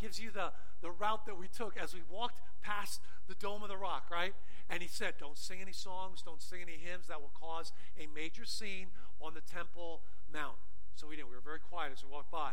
gives 0.00 0.20
you 0.20 0.30
the, 0.30 0.52
the 0.80 0.90
route 0.90 1.26
that 1.26 1.38
we 1.38 1.46
took 1.48 1.76
as 1.76 1.94
we 1.94 2.00
walked 2.10 2.40
past 2.62 3.00
the 3.28 3.34
Dome 3.34 3.62
of 3.62 3.68
the 3.68 3.76
Rock, 3.76 4.06
right? 4.10 4.34
And 4.68 4.82
he 4.82 4.88
said, 4.88 5.14
Don't 5.18 5.36
sing 5.36 5.58
any 5.60 5.72
songs, 5.72 6.22
don't 6.22 6.42
sing 6.42 6.60
any 6.62 6.78
hymns 6.78 7.08
that 7.08 7.20
will 7.20 7.32
cause 7.38 7.72
a 7.98 8.06
major 8.14 8.44
scene 8.44 8.88
on 9.20 9.34
the 9.34 9.40
Temple 9.40 10.02
Mount. 10.32 10.56
So 10.94 11.06
we 11.06 11.16
didn't. 11.16 11.30
We 11.30 11.36
were 11.36 11.42
very 11.42 11.60
quiet 11.60 11.92
as 11.92 12.04
we 12.04 12.10
walked 12.10 12.30
by. 12.30 12.52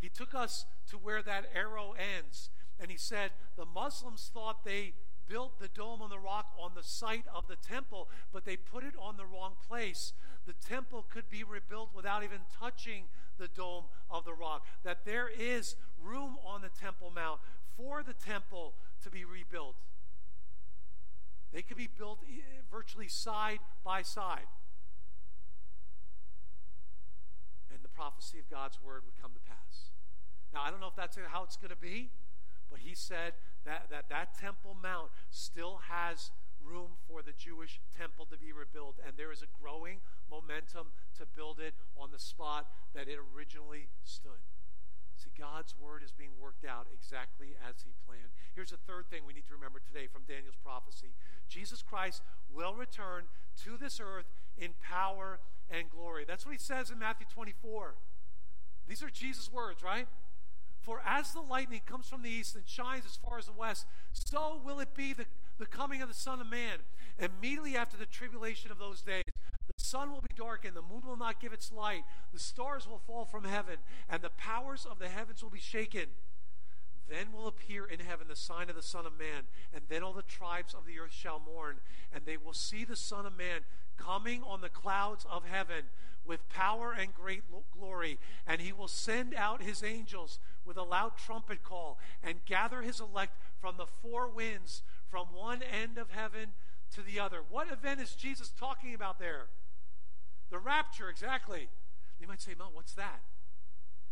He 0.00 0.08
took 0.08 0.34
us 0.34 0.66
to 0.90 0.96
where 0.96 1.22
that 1.22 1.46
arrow 1.54 1.94
ends, 1.96 2.50
and 2.80 2.90
he 2.90 2.96
said 2.96 3.30
the 3.56 3.64
Muslims 3.64 4.30
thought 4.32 4.64
they 4.64 4.94
built 5.28 5.58
the 5.58 5.68
dome 5.68 6.02
on 6.02 6.10
the 6.10 6.18
rock 6.18 6.52
on 6.58 6.72
the 6.74 6.82
site 6.82 7.24
of 7.34 7.46
the 7.48 7.56
temple, 7.56 8.08
but 8.32 8.44
they 8.44 8.56
put 8.56 8.84
it 8.84 8.94
on 9.00 9.16
the 9.16 9.26
wrong 9.26 9.52
place. 9.68 10.12
The 10.46 10.52
temple 10.52 11.06
could 11.08 11.30
be 11.30 11.44
rebuilt 11.44 11.90
without 11.94 12.24
even 12.24 12.40
touching 12.58 13.04
the 13.38 13.48
dome 13.48 13.84
of 14.10 14.24
the 14.24 14.34
rock. 14.34 14.66
That 14.84 15.04
there 15.04 15.28
is 15.28 15.76
room 16.02 16.36
on 16.44 16.62
the 16.62 16.68
Temple 16.68 17.12
Mount 17.14 17.40
for 17.76 18.02
the 18.02 18.12
temple 18.12 18.74
to 19.02 19.10
be 19.10 19.24
rebuilt. 19.24 19.76
They 21.52 21.62
could 21.62 21.76
be 21.76 21.88
built 21.98 22.20
eh, 22.28 22.40
virtually 22.70 23.08
side 23.08 23.58
by 23.84 24.02
side. 24.02 24.48
And 27.72 27.80
the 27.82 27.88
prophecy 27.88 28.38
of 28.38 28.50
God's 28.50 28.78
word 28.82 29.02
would 29.04 29.20
come 29.20 29.32
to 29.32 29.40
pass. 29.40 29.90
Now, 30.52 30.62
I 30.62 30.70
don't 30.70 30.80
know 30.80 30.88
if 30.88 30.96
that's 30.96 31.16
how 31.28 31.44
it's 31.44 31.56
going 31.56 31.70
to 31.70 31.76
be, 31.76 32.10
but 32.70 32.80
he 32.80 32.94
said 32.94 33.34
that 33.64 33.88
that, 33.90 34.08
that 34.08 34.38
Temple 34.38 34.76
Mount 34.80 35.10
still 35.30 35.80
has 35.88 36.30
room 36.64 36.94
for 37.08 37.22
the 37.22 37.32
Jewish 37.32 37.80
temple 37.96 38.26
to 38.30 38.38
be 38.38 38.52
rebuilt, 38.52 38.98
and 39.06 39.16
there 39.16 39.32
is 39.32 39.42
a 39.42 39.50
growing 39.60 39.98
momentum 40.30 40.94
to 41.18 41.26
build 41.26 41.58
it 41.58 41.74
on 41.98 42.10
the 42.12 42.18
spot 42.18 42.70
that 42.94 43.08
it 43.08 43.18
originally 43.18 43.88
stood. 44.04 44.46
See, 45.16 45.30
God's 45.38 45.74
word 45.78 46.02
is 46.02 46.12
being 46.12 46.32
worked 46.40 46.64
out 46.64 46.86
exactly 46.92 47.54
as 47.68 47.82
he 47.84 47.92
planned. 48.06 48.32
Here's 48.54 48.72
a 48.72 48.76
third 48.76 49.06
thing 49.10 49.22
we 49.26 49.32
need 49.32 49.46
to 49.46 49.54
remember 49.54 49.78
today 49.78 50.06
from 50.06 50.22
Daniel's 50.26 50.58
prophecy 50.62 51.14
Jesus 51.48 51.82
Christ 51.82 52.22
will 52.52 52.74
return 52.74 53.24
to 53.64 53.76
this 53.76 54.00
earth 54.00 54.26
in 54.56 54.70
power 54.80 55.38
and 55.70 55.90
glory. 55.90 56.24
That's 56.26 56.46
what 56.46 56.52
he 56.52 56.58
says 56.58 56.90
in 56.90 56.98
Matthew 56.98 57.26
24. 57.32 57.94
These 58.88 59.02
are 59.02 59.10
Jesus' 59.10 59.52
words, 59.52 59.82
right? 59.82 60.08
For 60.82 61.00
as 61.06 61.32
the 61.32 61.40
lightning 61.40 61.82
comes 61.86 62.08
from 62.08 62.22
the 62.22 62.30
east 62.30 62.56
and 62.56 62.66
shines 62.66 63.04
as 63.06 63.16
far 63.16 63.38
as 63.38 63.46
the 63.46 63.52
west, 63.52 63.86
so 64.12 64.60
will 64.64 64.80
it 64.80 64.94
be 64.94 65.12
the, 65.12 65.26
the 65.58 65.66
coming 65.66 66.02
of 66.02 66.08
the 66.08 66.14
Son 66.14 66.40
of 66.40 66.48
Man. 66.48 66.78
Immediately 67.18 67.76
after 67.76 67.96
the 67.96 68.06
tribulation 68.06 68.72
of 68.72 68.78
those 68.78 69.00
days, 69.00 69.22
the 69.66 69.74
sun 69.76 70.10
will 70.10 70.20
be 70.20 70.34
darkened, 70.36 70.76
the 70.76 70.82
moon 70.82 71.02
will 71.06 71.16
not 71.16 71.40
give 71.40 71.52
its 71.52 71.70
light, 71.70 72.02
the 72.32 72.40
stars 72.40 72.88
will 72.88 72.98
fall 72.98 73.24
from 73.24 73.44
heaven, 73.44 73.76
and 74.08 74.22
the 74.22 74.30
powers 74.30 74.84
of 74.90 74.98
the 74.98 75.08
heavens 75.08 75.42
will 75.42 75.50
be 75.50 75.60
shaken. 75.60 76.06
Then 77.08 77.32
will 77.32 77.46
appear 77.46 77.84
in 77.84 78.00
heaven 78.00 78.28
the 78.28 78.36
sign 78.36 78.70
of 78.70 78.76
the 78.76 78.82
Son 78.82 79.06
of 79.06 79.18
Man, 79.18 79.44
and 79.74 79.82
then 79.88 80.02
all 80.02 80.12
the 80.12 80.22
tribes 80.22 80.74
of 80.74 80.86
the 80.86 80.98
earth 80.98 81.12
shall 81.12 81.40
mourn, 81.40 81.76
and 82.14 82.24
they 82.24 82.36
will 82.36 82.54
see 82.54 82.84
the 82.84 82.96
Son 82.96 83.26
of 83.26 83.36
Man 83.36 83.60
coming 83.96 84.42
on 84.42 84.60
the 84.60 84.68
clouds 84.68 85.26
of 85.30 85.44
heaven 85.44 85.84
with 86.24 86.48
power 86.48 86.94
and 86.98 87.14
great 87.14 87.42
glory. 87.76 88.18
And 88.46 88.60
he 88.60 88.72
will 88.72 88.88
send 88.88 89.34
out 89.34 89.62
his 89.62 89.82
angels 89.82 90.38
with 90.64 90.76
a 90.76 90.82
loud 90.82 91.12
trumpet 91.16 91.62
call 91.62 91.98
and 92.22 92.44
gather 92.46 92.82
his 92.82 93.00
elect 93.00 93.36
from 93.60 93.76
the 93.76 93.86
four 93.86 94.28
winds, 94.28 94.82
from 95.10 95.26
one 95.34 95.60
end 95.62 95.98
of 95.98 96.10
heaven 96.10 96.50
to 96.94 97.02
the 97.02 97.18
other. 97.18 97.40
What 97.48 97.70
event 97.70 98.00
is 98.00 98.14
Jesus 98.14 98.50
talking 98.58 98.94
about 98.94 99.18
there? 99.18 99.46
The 100.50 100.58
rapture, 100.58 101.08
exactly. 101.08 101.68
You 102.20 102.28
might 102.28 102.40
say, 102.40 102.52
Mom, 102.56 102.68
what's 102.74 102.92
that? 102.94 103.20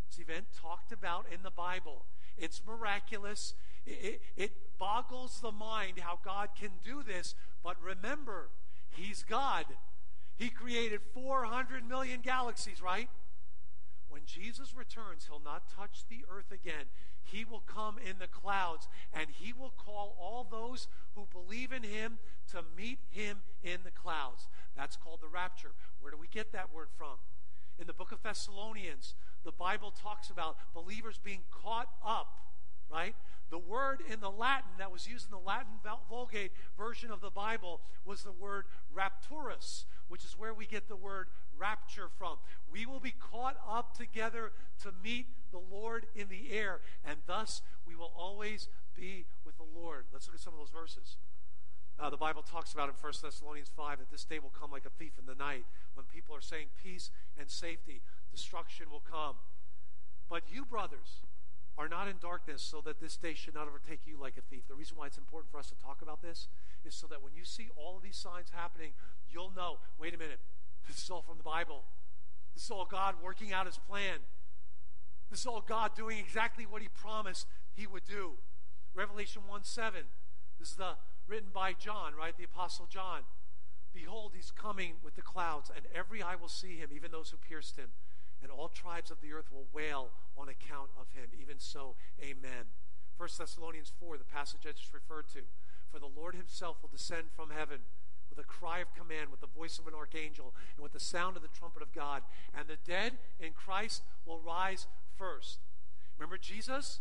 It's 0.08 0.16
the 0.16 0.22
event 0.22 0.46
talked 0.60 0.90
about 0.90 1.26
in 1.32 1.42
the 1.42 1.50
Bible. 1.50 2.06
It's 2.40 2.62
miraculous. 2.66 3.54
It, 3.86 3.98
it, 4.02 4.22
it 4.36 4.52
boggles 4.78 5.40
the 5.40 5.52
mind 5.52 5.98
how 6.00 6.18
God 6.24 6.48
can 6.58 6.70
do 6.84 7.02
this. 7.02 7.34
But 7.62 7.76
remember, 7.82 8.48
He's 8.90 9.22
God. 9.22 9.66
He 10.36 10.48
created 10.48 11.00
400 11.12 11.86
million 11.86 12.20
galaxies, 12.22 12.80
right? 12.80 13.08
When 14.08 14.22
Jesus 14.24 14.74
returns, 14.74 15.26
He'll 15.28 15.42
not 15.44 15.68
touch 15.68 16.04
the 16.08 16.24
earth 16.34 16.50
again. 16.50 16.86
He 17.22 17.44
will 17.44 17.60
come 17.60 17.96
in 17.98 18.18
the 18.18 18.26
clouds 18.26 18.88
and 19.12 19.26
He 19.30 19.52
will 19.52 19.72
call 19.76 20.16
all 20.18 20.46
those 20.50 20.88
who 21.14 21.26
believe 21.30 21.72
in 21.72 21.82
Him 21.82 22.18
to 22.50 22.64
meet 22.76 22.98
Him 23.10 23.38
in 23.62 23.80
the 23.84 23.90
clouds. 23.90 24.48
That's 24.76 24.96
called 24.96 25.20
the 25.20 25.28
rapture. 25.28 25.72
Where 26.00 26.10
do 26.10 26.18
we 26.18 26.26
get 26.26 26.52
that 26.52 26.74
word 26.74 26.88
from? 26.96 27.18
In 27.80 27.86
the 27.86 27.94
book 27.94 28.12
of 28.12 28.22
Thessalonians, 28.22 29.14
the 29.42 29.52
Bible 29.52 29.90
talks 29.90 30.28
about 30.28 30.58
believers 30.74 31.18
being 31.22 31.40
caught 31.50 31.88
up, 32.06 32.36
right? 32.92 33.14
The 33.50 33.58
word 33.58 34.02
in 34.12 34.20
the 34.20 34.30
Latin 34.30 34.70
that 34.78 34.92
was 34.92 35.08
used 35.08 35.24
in 35.24 35.30
the 35.30 35.38
Latin 35.38 35.72
Vulgate 36.08 36.52
version 36.76 37.10
of 37.10 37.22
the 37.22 37.30
Bible 37.30 37.80
was 38.04 38.22
the 38.22 38.32
word 38.32 38.66
rapturus, 38.94 39.86
which 40.08 40.24
is 40.24 40.36
where 40.38 40.52
we 40.52 40.66
get 40.66 40.88
the 40.88 40.96
word 40.96 41.28
rapture 41.58 42.08
from. 42.18 42.36
We 42.70 42.84
will 42.84 43.00
be 43.00 43.14
caught 43.18 43.56
up 43.68 43.96
together 43.96 44.52
to 44.82 44.92
meet 45.02 45.26
the 45.50 45.58
Lord 45.58 46.06
in 46.14 46.28
the 46.28 46.52
air, 46.52 46.80
and 47.04 47.16
thus 47.26 47.62
we 47.86 47.96
will 47.96 48.12
always 48.14 48.68
be 48.94 49.24
with 49.44 49.56
the 49.56 49.64
Lord. 49.74 50.04
Let's 50.12 50.28
look 50.28 50.36
at 50.36 50.42
some 50.42 50.52
of 50.52 50.60
those 50.60 50.70
verses. 50.70 51.16
Uh, 52.00 52.08
the 52.08 52.16
Bible 52.16 52.40
talks 52.40 52.72
about 52.72 52.88
in 52.88 52.94
1 52.98 53.12
Thessalonians 53.22 53.70
5 53.76 53.98
that 53.98 54.10
this 54.10 54.24
day 54.24 54.38
will 54.38 54.52
come 54.58 54.70
like 54.70 54.86
a 54.86 54.90
thief 54.90 55.12
in 55.18 55.26
the 55.26 55.34
night 55.34 55.64
when 55.92 56.06
people 56.06 56.34
are 56.34 56.40
saying 56.40 56.66
peace 56.82 57.10
and 57.38 57.50
safety, 57.50 58.00
destruction 58.32 58.86
will 58.90 59.02
come. 59.04 59.34
But 60.30 60.44
you, 60.50 60.64
brothers, 60.64 61.26
are 61.76 61.88
not 61.88 62.08
in 62.08 62.16
darkness 62.18 62.62
so 62.62 62.80
that 62.86 63.00
this 63.00 63.18
day 63.18 63.34
should 63.34 63.54
not 63.54 63.68
overtake 63.68 64.00
you 64.06 64.16
like 64.18 64.38
a 64.38 64.40
thief. 64.40 64.62
The 64.66 64.74
reason 64.74 64.96
why 64.96 65.06
it's 65.08 65.18
important 65.18 65.52
for 65.52 65.58
us 65.58 65.68
to 65.68 65.74
talk 65.76 66.00
about 66.00 66.22
this 66.22 66.48
is 66.86 66.94
so 66.94 67.06
that 67.08 67.22
when 67.22 67.34
you 67.34 67.44
see 67.44 67.68
all 67.76 67.96
of 67.96 68.02
these 68.02 68.16
signs 68.16 68.48
happening, 68.50 68.92
you'll 69.30 69.52
know 69.54 69.76
wait 69.98 70.14
a 70.14 70.18
minute, 70.18 70.40
this 70.88 71.02
is 71.02 71.10
all 71.10 71.20
from 71.20 71.36
the 71.36 71.44
Bible. 71.44 71.82
This 72.54 72.64
is 72.64 72.70
all 72.70 72.86
God 72.86 73.16
working 73.22 73.52
out 73.52 73.66
his 73.66 73.78
plan. 73.78 74.20
This 75.30 75.40
is 75.40 75.46
all 75.46 75.60
God 75.60 75.94
doing 75.94 76.18
exactly 76.18 76.64
what 76.64 76.80
he 76.80 76.88
promised 76.88 77.46
he 77.76 77.86
would 77.86 78.04
do. 78.08 78.32
Revelation 78.94 79.42
1 79.46 79.64
7. 79.64 80.00
This 80.58 80.70
is 80.70 80.76
the 80.76 80.96
written 81.30 81.50
by 81.54 81.72
John, 81.72 82.12
right? 82.18 82.36
The 82.36 82.44
Apostle 82.44 82.86
John. 82.90 83.20
Behold, 83.94 84.32
he's 84.34 84.50
coming 84.50 84.94
with 85.02 85.14
the 85.14 85.22
clouds, 85.22 85.70
and 85.74 85.86
every 85.94 86.22
eye 86.22 86.34
will 86.34 86.48
see 86.48 86.76
him, 86.76 86.90
even 86.94 87.10
those 87.10 87.30
who 87.30 87.36
pierced 87.36 87.76
him. 87.76 87.88
And 88.42 88.50
all 88.50 88.68
tribes 88.68 89.10
of 89.10 89.20
the 89.20 89.32
earth 89.32 89.50
will 89.52 89.66
wail 89.72 90.10
on 90.36 90.48
account 90.48 90.90
of 90.98 91.06
him. 91.12 91.30
Even 91.40 91.58
so, 91.58 91.94
amen. 92.20 92.66
1 93.16 93.28
Thessalonians 93.38 93.92
4, 94.00 94.18
the 94.18 94.24
passage 94.24 94.60
I 94.64 94.72
just 94.72 94.94
referred 94.94 95.28
to. 95.34 95.40
For 95.92 95.98
the 95.98 96.06
Lord 96.06 96.34
himself 96.34 96.78
will 96.82 96.88
descend 96.88 97.26
from 97.34 97.50
heaven 97.50 97.80
with 98.30 98.38
a 98.38 98.44
cry 98.44 98.78
of 98.78 98.94
command, 98.94 99.30
with 99.30 99.40
the 99.40 99.58
voice 99.58 99.78
of 99.78 99.86
an 99.86 99.94
archangel, 99.94 100.54
and 100.76 100.82
with 100.82 100.92
the 100.92 101.00
sound 101.00 101.36
of 101.36 101.42
the 101.42 101.48
trumpet 101.48 101.82
of 101.82 101.92
God. 101.92 102.22
And 102.56 102.68
the 102.68 102.78
dead 102.86 103.14
in 103.38 103.52
Christ 103.52 104.02
will 104.24 104.38
rise 104.38 104.86
first. 105.18 105.58
Remember 106.16 106.38
Jesus? 106.38 107.00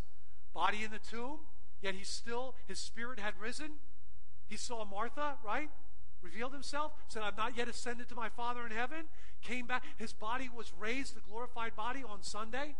Body 0.53 0.83
in 0.83 0.91
the 0.91 0.99
tomb, 0.99 1.39
yet 1.81 1.93
he 1.93 2.03
still, 2.03 2.55
his 2.67 2.79
spirit 2.79 3.19
had 3.19 3.33
risen. 3.39 3.73
He 4.49 4.57
saw 4.57 4.83
Martha, 4.83 5.35
right? 5.45 5.69
Revealed 6.21 6.53
himself, 6.53 6.91
said, 7.07 7.23
I've 7.23 7.37
not 7.37 7.55
yet 7.55 7.69
ascended 7.69 8.09
to 8.09 8.15
my 8.15 8.27
Father 8.27 8.65
in 8.65 8.71
heaven. 8.71 9.05
Came 9.41 9.67
back. 9.67 9.83
His 9.97 10.11
body 10.11 10.49
was 10.53 10.73
raised, 10.77 11.15
the 11.15 11.21
glorified 11.21 11.75
body, 11.75 12.03
on 12.07 12.23
Sunday. 12.23 12.75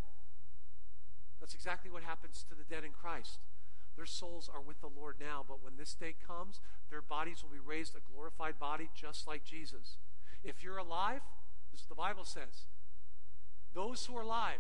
That's 1.40 1.54
exactly 1.54 1.90
what 1.90 2.04
happens 2.04 2.44
to 2.50 2.56
the 2.56 2.64
dead 2.64 2.84
in 2.84 2.92
Christ. 2.92 3.40
Their 3.96 4.06
souls 4.06 4.50
are 4.54 4.62
with 4.62 4.82
the 4.82 4.90
Lord 4.90 5.16
now, 5.20 5.46
but 5.48 5.64
when 5.64 5.74
this 5.78 5.94
day 5.94 6.16
comes, 6.26 6.60
their 6.90 7.02
bodies 7.02 7.44
will 7.44 7.52
be 7.52 7.64
raised 7.66 7.96
a 7.96 8.14
glorified 8.14 8.60
body 8.60 8.90
just 8.96 9.28
like 9.28 9.46
Jesus. 9.46 9.98
If 10.44 10.64
you're 10.64 10.78
alive, 10.78 11.22
this 11.72 11.82
is 11.82 11.88
what 11.90 11.98
the 11.98 12.02
Bible 12.02 12.26
says. 12.26 12.66
Those 13.74 14.06
who 14.06 14.18
are 14.18 14.24
alive, 14.24 14.60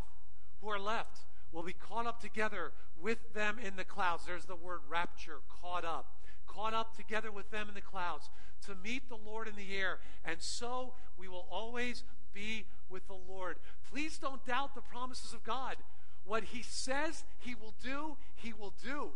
who 0.61 0.69
are 0.69 0.79
left, 0.79 1.19
will 1.51 1.63
be 1.63 1.73
caught 1.73 2.05
up 2.05 2.21
together 2.21 2.71
with 3.01 3.33
them 3.33 3.57
in 3.59 3.75
the 3.75 3.83
clouds. 3.83 4.25
There's 4.25 4.45
the 4.45 4.55
word 4.55 4.81
rapture, 4.87 5.39
caught 5.61 5.83
up 5.83 6.19
caught 6.53 6.73
up 6.73 6.97
together 6.97 7.31
with 7.31 7.49
them 7.51 7.69
in 7.69 7.75
the 7.75 7.81
clouds 7.81 8.29
to 8.65 8.75
meet 8.75 9.07
the 9.07 9.15
Lord 9.15 9.47
in 9.47 9.55
the 9.55 9.75
air. 9.75 9.99
And 10.25 10.41
so 10.41 10.93
we 11.17 11.27
will 11.27 11.47
always 11.49 12.03
be 12.33 12.65
with 12.89 13.07
the 13.07 13.17
Lord. 13.27 13.57
Please 13.91 14.17
don't 14.17 14.45
doubt 14.45 14.75
the 14.75 14.81
promises 14.81 15.33
of 15.33 15.43
God. 15.43 15.77
What 16.25 16.43
He 16.45 16.61
says 16.61 17.23
He 17.39 17.55
will 17.55 17.73
do, 17.83 18.17
He 18.35 18.53
will 18.53 18.73
do. 18.83 19.11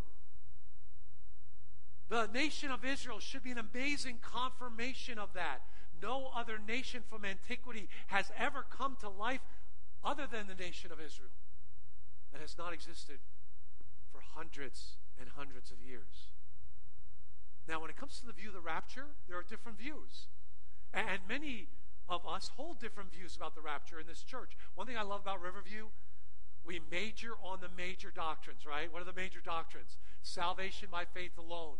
The 2.10 2.28
nation 2.34 2.70
of 2.70 2.86
Israel 2.86 3.20
should 3.20 3.44
be 3.44 3.52
an 3.52 3.58
amazing 3.58 4.20
confirmation 4.22 5.18
of 5.18 5.34
that. 5.34 5.62
No 6.02 6.30
other 6.36 6.60
nation 6.68 7.02
from 7.10 7.26
antiquity 7.26 7.88
has 8.08 8.32
ever 8.38 8.66
come 8.70 8.98
to 9.02 9.10
life 9.10 9.42
other 10.04 10.28
than 10.30 10.48
the 10.48 10.56
nation 10.56 10.92
of 10.92 11.00
Israel 11.00 11.30
that 12.32 12.42
has 12.42 12.58
not 12.58 12.74
existed 12.74 13.20
for 14.12 14.22
hundreds 14.36 14.98
and 15.20 15.30
hundreds 15.36 15.72
of 15.72 15.78
years. 15.82 16.28
Now, 17.68 17.80
when 17.80 17.90
it 17.90 17.98
comes 17.98 18.20
to 18.20 18.26
the 18.26 18.34
view 18.34 18.50
of 18.50 18.54
the 18.54 18.62
rapture, 18.62 19.08
there 19.28 19.38
are 19.38 19.44
different 19.44 19.78
views. 19.78 20.28
And 20.94 21.20
many 21.28 21.68
of 22.10 22.28
us 22.28 22.52
hold 22.56 22.80
different 22.80 23.12
views 23.12 23.36
about 23.36 23.56
the 23.56 23.62
rapture 23.62 24.00
in 24.00 24.08
this 24.08 24.24
church. 24.24 24.52
One 24.76 24.86
thing 24.86 24.98
I 24.98 25.04
love 25.04 25.22
about 25.22 25.42
Riverview, 25.42 25.88
we 26.66 26.80
major 26.92 27.32
on 27.44 27.60
the 27.62 27.70
major 27.76 28.12
doctrines, 28.14 28.66
right? 28.66 28.92
What 28.92 29.02
are 29.02 29.06
the 29.06 29.14
major 29.14 29.40
doctrines? 29.44 29.98
Salvation 30.22 30.90
by 30.92 31.06
faith 31.06 31.38
alone. 31.38 31.78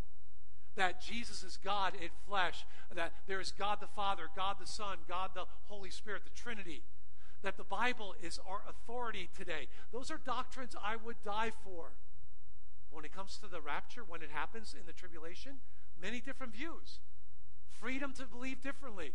That 0.76 1.02
Jesus 1.02 1.44
is 1.44 1.58
God 1.64 1.94
in 1.96 2.10
flesh. 2.28 2.66
That 2.94 3.14
there 3.28 3.40
is 3.40 3.52
God 3.52 3.80
the 3.80 3.88
Father, 3.88 4.30
God 4.36 4.56
the 4.60 4.68
Son, 4.68 4.98
God 5.08 5.32
the 5.36 5.46
Holy 5.66 5.90
Spirit, 5.90 6.24
the 6.24 6.42
Trinity. 6.42 6.82
That 7.44 7.58
the 7.58 7.64
Bible 7.64 8.16
is 8.22 8.40
our 8.50 8.62
authority 8.68 9.30
today. 9.38 9.68
Those 9.92 10.10
are 10.10 10.20
doctrines 10.26 10.76
I 10.82 10.96
would 10.96 11.18
die 11.24 11.52
for. 11.64 11.92
When 12.94 13.06
it 13.06 13.14
comes 13.14 13.38
to 13.38 13.48
the 13.48 13.60
rapture, 13.60 14.04
when 14.08 14.22
it 14.22 14.30
happens 14.32 14.76
in 14.80 14.86
the 14.86 14.94
tribulation, 14.94 15.58
many 16.02 16.20
different 16.20 16.54
views. 16.54 17.00
Freedom 17.68 18.14
to 18.14 18.26
believe 18.26 18.62
differently. 18.62 19.14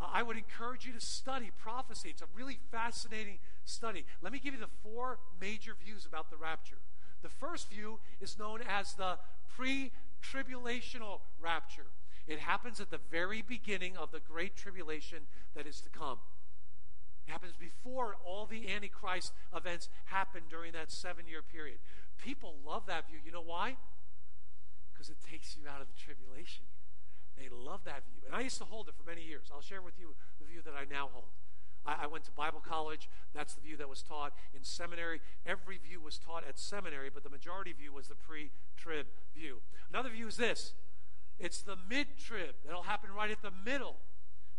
Uh, 0.00 0.08
I 0.12 0.22
would 0.22 0.36
encourage 0.36 0.84
you 0.84 0.92
to 0.92 1.00
study 1.00 1.50
prophecy. 1.58 2.10
It's 2.10 2.22
a 2.22 2.26
really 2.34 2.58
fascinating 2.70 3.38
study. 3.64 4.04
Let 4.20 4.32
me 4.32 4.38
give 4.38 4.54
you 4.54 4.60
the 4.60 4.66
four 4.82 5.18
major 5.40 5.74
views 5.82 6.04
about 6.04 6.30
the 6.30 6.36
rapture. 6.36 6.78
The 7.22 7.28
first 7.28 7.70
view 7.70 8.00
is 8.20 8.38
known 8.38 8.60
as 8.68 8.94
the 8.94 9.18
pre 9.56 9.92
tribulational 10.22 11.20
rapture. 11.40 11.86
It 12.26 12.40
happens 12.40 12.80
at 12.80 12.90
the 12.90 13.00
very 13.10 13.40
beginning 13.40 13.96
of 13.96 14.10
the 14.10 14.20
great 14.20 14.56
tribulation 14.56 15.20
that 15.54 15.66
is 15.66 15.80
to 15.82 15.88
come. 15.88 16.18
Happens 17.26 17.54
before 17.58 18.16
all 18.24 18.46
the 18.46 18.72
Antichrist 18.72 19.32
events 19.54 19.88
happen 20.06 20.42
during 20.48 20.72
that 20.72 20.90
seven 20.90 21.26
year 21.26 21.42
period. 21.42 21.78
People 22.22 22.54
love 22.64 22.86
that 22.86 23.08
view. 23.08 23.18
You 23.24 23.32
know 23.32 23.42
why? 23.42 23.76
Because 24.92 25.10
it 25.10 25.16
takes 25.28 25.56
you 25.56 25.68
out 25.68 25.80
of 25.80 25.88
the 25.88 25.98
tribulation. 25.98 26.64
They 27.36 27.48
love 27.50 27.80
that 27.84 28.02
view. 28.06 28.22
And 28.26 28.34
I 28.34 28.40
used 28.40 28.58
to 28.58 28.64
hold 28.64 28.88
it 28.88 28.94
for 28.96 29.08
many 29.08 29.22
years. 29.22 29.50
I'll 29.52 29.60
share 29.60 29.82
with 29.82 29.98
you 29.98 30.14
the 30.40 30.46
view 30.46 30.62
that 30.64 30.72
I 30.72 30.84
now 30.90 31.10
hold. 31.12 31.28
I, 31.84 32.04
I 32.04 32.06
went 32.06 32.24
to 32.24 32.30
Bible 32.30 32.62
college. 32.66 33.08
That's 33.34 33.54
the 33.54 33.60
view 33.60 33.76
that 33.76 33.88
was 33.88 34.02
taught 34.02 34.32
in 34.54 34.64
seminary. 34.64 35.20
Every 35.44 35.78
view 35.78 36.00
was 36.00 36.18
taught 36.18 36.44
at 36.48 36.58
seminary, 36.58 37.10
but 37.12 37.22
the 37.22 37.30
majority 37.30 37.72
view 37.72 37.92
was 37.92 38.08
the 38.08 38.14
pre 38.14 38.50
trib 38.76 39.06
view. 39.34 39.60
Another 39.90 40.10
view 40.10 40.26
is 40.26 40.36
this 40.36 40.72
it's 41.38 41.62
the 41.62 41.76
mid 41.88 42.06
trib 42.18 42.54
that'll 42.64 42.82
happen 42.82 43.10
right 43.12 43.30
at 43.30 43.42
the 43.42 43.52
middle 43.64 43.96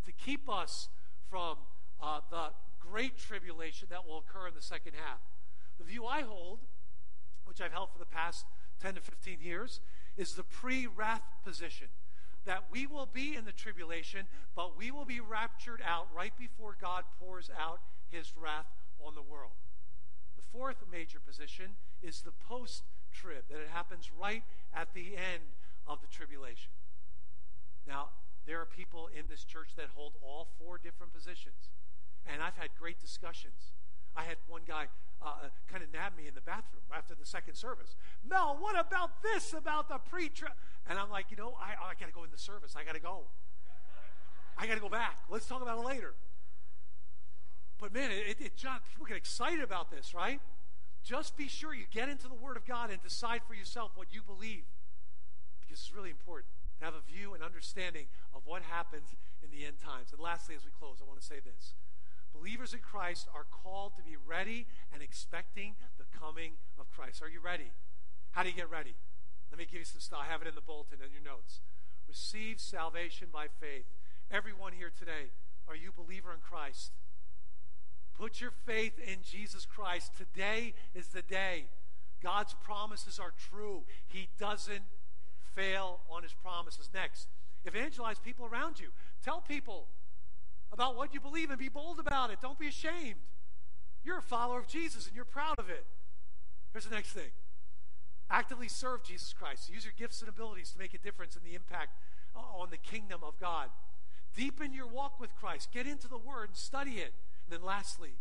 to 0.06 0.12
keep 0.12 0.50
us 0.50 0.90
from 1.30 1.58
uh, 2.02 2.20
the 2.30 2.50
great 2.80 3.18
tribulation 3.18 3.88
that 3.90 4.08
will 4.08 4.20
occur 4.20 4.48
in 4.48 4.54
the 4.54 4.62
second 4.62 4.94
half. 4.94 5.20
The 5.78 5.84
view 5.84 6.06
I 6.06 6.22
hold, 6.22 6.60
which 7.46 7.62
I've 7.62 7.72
held 7.72 7.92
for 7.92 8.00
the 8.00 8.06
past 8.06 8.46
10 8.82 8.96
to 8.96 9.02
15 9.02 9.40
years, 9.42 9.80
is 10.16 10.34
the 10.34 10.44
pre 10.44 10.88
wrath 10.88 11.24
position 11.44 11.88
that 12.46 12.64
we 12.72 12.88
will 12.88 13.06
be 13.06 13.36
in 13.36 13.44
the 13.44 13.52
tribulation, 13.52 14.26
but 14.56 14.78
we 14.78 14.90
will 14.90 15.06
be 15.06 15.20
raptured 15.20 15.82
out 15.86 16.08
right 16.16 16.32
before 16.40 16.78
God 16.80 17.04
pours 17.20 17.52
out 17.60 17.82
his 18.10 18.32
wrath 18.42 18.68
on 19.06 19.16
the 19.16 19.22
world. 19.22 19.52
The 20.38 20.44
fourth 20.58 20.78
major 20.90 21.20
position 21.20 21.76
is 22.02 22.22
the 22.22 22.32
post 22.32 22.84
trib, 23.14 23.44
that 23.50 23.60
it 23.60 23.68
happens 23.72 24.10
right 24.18 24.44
at 24.74 24.94
the 24.94 25.18
end 25.18 25.44
of 25.86 26.00
the 26.00 26.08
tribulation. 26.08 26.72
Now, 27.86 28.10
there 28.46 28.62
are 28.62 28.66
people 28.66 29.10
in 29.14 29.26
this 29.30 29.44
church 29.44 29.72
that 29.76 29.88
hold 29.94 30.14
all 30.22 30.48
four 30.58 30.78
different 30.78 31.14
positions, 31.14 31.70
and 32.32 32.42
I've 32.42 32.56
had 32.56 32.70
great 32.80 33.00
discussions. 33.00 33.74
I 34.16 34.24
had 34.24 34.38
one 34.48 34.62
guy 34.68 34.88
uh, 35.22 35.50
kind 35.72 35.84
of 35.84 35.92
nab 35.94 36.18
me 36.18 36.28
in 36.28 36.34
the 36.34 36.42
bathroom 36.42 36.84
after 36.94 37.16
the 37.16 37.26
second 37.26 37.56
service. 37.56 37.96
Mel, 38.28 38.58
what 38.60 38.80
about 38.80 39.22
this 39.22 39.54
about 39.54 39.90
the 39.90 39.98
preacher? 39.98 40.48
And 40.90 40.98
I'm 41.00 41.10
like, 41.10 41.28
you 41.30 41.38
know, 41.38 41.56
I, 41.60 41.74
I 41.74 41.94
got 42.00 42.08
to 42.08 42.14
go 42.14 42.24
in 42.24 42.32
the 42.32 42.38
service. 42.38 42.76
I 42.76 42.84
got 42.84 42.96
to 42.96 43.02
go. 43.02 43.24
I 44.58 44.66
got 44.66 44.76
to 44.76 44.82
go 44.82 44.90
back. 44.90 45.20
Let's 45.30 45.46
talk 45.46 45.62
about 45.62 45.78
it 45.78 45.86
later. 45.86 46.14
But 47.80 47.94
man, 47.94 48.10
it, 48.12 48.38
it, 48.40 48.58
John, 48.58 48.80
people 48.90 49.06
get 49.06 49.18
excited 49.18 49.64
about 49.64 49.92
this, 49.92 50.14
right? 50.14 50.42
Just 51.04 51.38
be 51.38 51.48
sure 51.48 51.74
you 51.74 51.86
get 51.92 52.10
into 52.10 52.28
the 52.28 52.36
Word 52.36 52.58
of 52.58 52.66
God 52.66 52.90
and 52.90 53.02
decide 53.02 53.42
for 53.48 53.54
yourself 53.54 53.92
what 53.96 54.08
you 54.12 54.22
believe. 54.26 54.66
Because 55.62 55.80
it's 55.80 55.94
really 55.96 56.10
important 56.10 56.48
to 56.80 56.86
have 56.86 56.96
a 56.96 57.02
view 57.12 57.34
and 57.34 57.44
understanding 57.44 58.08
of 58.34 58.42
what 58.46 58.64
happens 58.64 59.10
in 59.44 59.52
the 59.52 59.66
end 59.66 59.78
times. 59.80 60.12
And 60.12 60.20
lastly, 60.20 60.56
as 60.56 60.66
we 60.66 60.72
close, 60.72 60.98
I 61.02 61.08
want 61.08 61.20
to 61.22 61.26
say 61.26 61.40
this. 61.40 61.74
Believers 62.34 62.74
in 62.74 62.80
Christ 62.80 63.28
are 63.34 63.46
called 63.50 63.96
to 63.96 64.04
be 64.04 64.16
ready 64.16 64.66
and 64.94 65.02
expecting 65.02 65.76
the 65.98 66.06
coming 66.18 66.54
of 66.80 66.90
Christ. 66.92 67.22
Are 67.22 67.30
you 67.30 67.40
ready? 67.40 67.72
How 68.32 68.44
do 68.44 68.50
you 68.50 68.56
get 68.56 68.70
ready? 68.70 68.96
Let 69.52 69.60
me 69.60 69.66
give 69.66 69.80
you 69.80 69.86
some 69.86 70.02
stuff. 70.02 70.20
I 70.22 70.32
have 70.32 70.42
it 70.42 70.48
in 70.48 70.56
the 70.56 70.62
bulletin 70.62 71.00
and 71.02 71.12
your 71.12 71.24
notes. 71.24 71.60
Receive 72.08 72.60
salvation 72.60 73.28
by 73.32 73.48
faith. 73.60 73.86
Everyone 74.32 74.74
here 74.74 74.92
today, 74.98 75.32
are 75.68 75.76
you 75.76 75.90
a 75.90 76.02
believer 76.02 76.34
in 76.34 76.40
Christ? 76.40 76.92
Put 78.18 78.42
your 78.42 78.52
faith 78.66 79.00
in 79.00 79.18
Jesus 79.24 79.66
Christ. 79.66 80.12
Today 80.18 80.74
is 80.96 81.08
the 81.10 81.22
day. 81.22 81.66
God's 82.22 82.56
promises 82.64 83.20
are 83.20 83.34
true. 83.50 83.84
He 84.08 84.30
doesn't 84.40 84.84
fail 85.56 86.00
on 86.10 86.24
his 86.24 86.34
promises. 86.34 86.90
Next, 86.94 87.28
evangelize 87.66 88.18
people 88.20 88.46
around 88.46 88.80
you. 88.80 88.88
Tell 89.24 89.42
people 89.42 89.88
about 90.72 90.96
what 90.96 91.14
you 91.14 91.20
believe 91.20 91.50
and 91.50 91.60
be 91.60 91.70
bold 91.70 92.00
about 92.00 92.30
it. 92.30 92.40
Don't 92.42 92.60
be 92.60 92.68
ashamed. 92.68 93.20
You're 94.04 94.20
a 94.20 94.24
follower 94.24 94.60
of 94.60 94.68
Jesus 94.68 95.08
and 95.08 95.16
you're 95.16 95.26
proud 95.26 95.56
of 95.58 95.70
it. 95.70 95.86
Here's 96.72 96.86
the 96.86 96.96
next 96.96 97.12
thing 97.12 97.32
actively 98.30 98.68
serve 98.68 99.04
Jesus 99.04 99.34
Christ. 99.34 99.70
Use 99.70 99.86
your 99.86 99.94
gifts 99.98 100.22
and 100.22 100.30
abilities 100.30 100.72
to 100.72 100.78
make 100.78 100.94
a 100.94 100.98
difference 100.98 101.36
in 101.36 101.44
the 101.44 101.56
impact 101.56 101.98
uh, 102.36 102.40
on 102.40 102.70
the 102.70 102.78
kingdom 102.78 103.22
of 103.24 103.40
God. 103.40 103.70
Deepen 104.36 104.74
your 104.74 104.88
walk 104.88 105.20
with 105.20 105.34
Christ. 105.36 105.70
Get 105.74 105.88
into 105.88 106.08
the 106.08 106.18
Word 106.18 106.50
and 106.50 106.58
study 106.58 106.98
it. 106.98 107.14
And 107.46 107.60
then 107.60 107.64
lastly, 107.66 108.12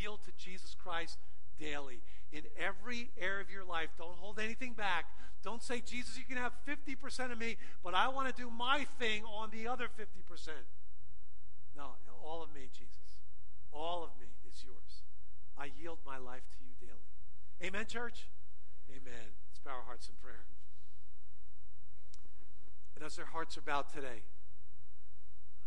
yield 0.00 0.20
to 0.24 0.32
Jesus 0.36 0.74
Christ 0.74 1.18
daily. 1.58 2.00
In 2.32 2.42
every 2.58 3.10
area 3.20 3.42
of 3.42 3.50
your 3.50 3.64
life, 3.64 3.90
don't 3.98 4.16
hold 4.16 4.38
anything 4.38 4.72
back. 4.72 5.06
Don't 5.42 5.62
say, 5.62 5.80
Jesus, 5.80 6.18
you 6.18 6.24
can 6.24 6.36
have 6.36 6.52
50% 6.66 7.32
of 7.32 7.38
me, 7.38 7.56
but 7.82 7.94
I 7.94 8.08
want 8.08 8.34
to 8.34 8.42
do 8.42 8.50
my 8.50 8.86
thing 8.98 9.24
on 9.24 9.50
the 9.50 9.66
other 9.66 9.86
50%. 9.86 10.48
No, 11.80 11.96
all 12.22 12.42
of 12.42 12.52
me, 12.52 12.68
Jesus. 12.76 13.24
All 13.72 14.04
of 14.04 14.10
me 14.20 14.28
is 14.44 14.62
yours. 14.62 15.00
I 15.56 15.70
yield 15.80 15.98
my 16.04 16.18
life 16.18 16.44
to 16.52 16.58
you 16.60 16.76
daily. 16.76 17.08
Amen, 17.64 17.86
church? 17.88 18.28
Amen. 18.90 19.32
Let's 19.48 19.60
bow 19.64 19.80
our 19.80 19.86
hearts 19.86 20.08
in 20.08 20.14
prayer. 20.20 20.44
And 22.94 23.04
as 23.04 23.16
their 23.16 23.32
hearts 23.32 23.56
are 23.56 23.62
bowed 23.62 23.88
today, 23.88 24.28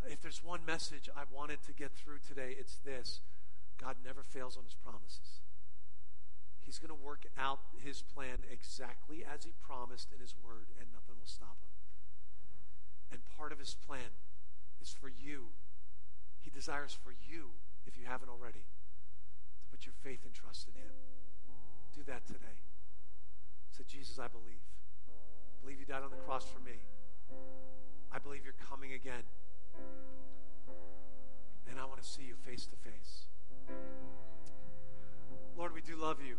if 0.06 0.22
there's 0.22 0.44
one 0.44 0.62
message 0.68 1.10
I 1.18 1.24
wanted 1.34 1.64
to 1.66 1.74
get 1.74 1.92
through 1.94 2.20
today, 2.28 2.56
it's 2.60 2.78
this 2.86 3.22
God 3.82 3.96
never 4.06 4.22
fails 4.22 4.56
on 4.56 4.66
his 4.66 4.76
promises. 4.76 5.42
He's 6.62 6.78
going 6.78 6.90
to 6.94 7.06
work 7.06 7.26
out 7.40 7.60
his 7.84 8.04
plan 8.04 8.46
exactly 8.52 9.26
as 9.26 9.46
he 9.46 9.52
promised 9.66 10.10
in 10.14 10.22
his 10.22 10.36
word, 10.46 10.68
and 10.80 10.94
nothing 10.94 11.16
will 11.18 11.26
stop 11.26 11.58
him. 11.58 11.74
And 13.12 13.22
part 13.36 13.52
of 13.52 13.58
his 13.58 13.74
plan 13.74 14.14
is 14.80 14.94
for 14.94 15.10
you. 15.10 15.58
He 16.44 16.52
desires 16.52 16.92
for 16.92 17.12
you, 17.12 17.56
if 17.88 17.98
you 17.98 18.04
haven't 18.06 18.28
already, 18.28 18.68
to 19.60 19.66
put 19.72 19.86
your 19.86 19.96
faith 20.04 20.20
and 20.26 20.34
trust 20.34 20.68
in 20.68 20.76
him. 20.76 20.92
Do 21.96 22.04
that 22.04 22.28
today. 22.28 22.60
Say, 23.72 23.84
Jesus, 23.88 24.20
I 24.20 24.28
believe. 24.28 24.62
I 25.08 25.64
believe 25.64 25.80
you 25.80 25.86
died 25.86 26.04
on 26.04 26.12
the 26.12 26.22
cross 26.28 26.46
for 26.46 26.60
me. 26.60 26.84
I 28.12 28.20
believe 28.20 28.42
you're 28.44 28.60
coming 28.70 28.92
again. 28.92 29.24
And 31.70 31.80
I 31.80 31.86
want 31.86 32.04
to 32.04 32.08
see 32.08 32.24
you 32.24 32.36
face 32.36 32.68
to 32.68 32.76
face. 32.76 33.26
Lord, 35.58 35.74
we 35.74 35.82
do 35.82 35.96
love 35.96 36.18
you. 36.22 36.36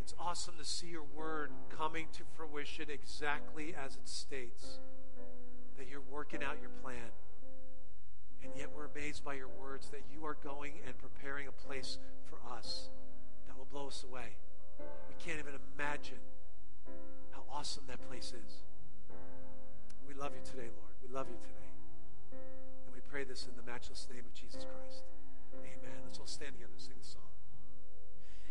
It's 0.00 0.14
awesome 0.18 0.54
to 0.58 0.64
see 0.64 0.88
your 0.88 1.04
word 1.14 1.50
coming 1.76 2.06
to 2.12 2.22
fruition 2.36 2.86
exactly 2.88 3.74
as 3.74 3.96
it 3.96 4.08
states 4.08 4.78
that 5.76 5.88
you're 5.88 6.02
working 6.10 6.42
out 6.42 6.56
your 6.60 6.70
plan. 6.82 7.10
And 8.42 8.52
yet 8.56 8.68
we're 8.76 8.86
amazed 8.86 9.24
by 9.24 9.34
your 9.34 9.48
words 9.48 9.88
that 9.90 10.02
you 10.12 10.24
are 10.26 10.36
going 10.42 10.74
and 10.86 10.96
preparing 10.98 11.46
a 11.48 11.52
place 11.52 11.98
for 12.24 12.38
us 12.56 12.88
that 13.46 13.56
will 13.56 13.68
blow 13.70 13.88
us 13.88 14.04
away. 14.08 14.36
We 15.08 15.14
can't 15.24 15.38
even 15.38 15.54
imagine 15.76 16.18
how 17.30 17.42
awesome 17.52 17.84
that 17.88 18.00
place 18.08 18.32
is. 18.32 18.62
We 20.06 20.14
love 20.14 20.32
you 20.34 20.42
today, 20.44 20.68
Lord. 20.76 20.92
We 21.06 21.14
love 21.14 21.26
you 21.28 21.36
today. 21.42 22.38
And 22.86 22.94
we 22.94 23.00
pray 23.10 23.24
this 23.24 23.46
in 23.46 23.56
the 23.56 23.70
matchless 23.70 24.06
name 24.12 24.24
of 24.26 24.34
Jesus 24.34 24.64
Christ. 24.64 25.04
Amen. 25.60 25.96
Let's 26.04 26.18
all 26.18 26.26
stand 26.26 26.54
together 26.54 26.72
and 26.72 26.82
sing 26.82 26.94
the 27.00 27.06
song. 27.06 27.22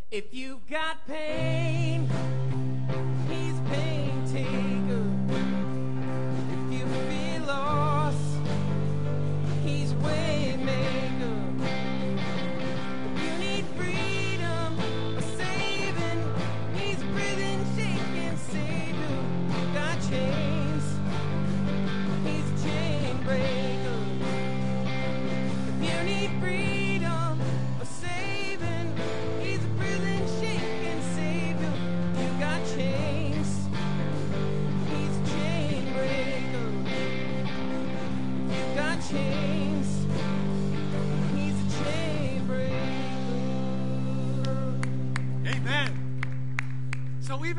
If 0.10 0.34
you've 0.34 0.68
got 0.70 1.06
pain, 1.08 2.10
he's 3.30 3.60
pain 3.70 4.24
taker. 4.32 5.01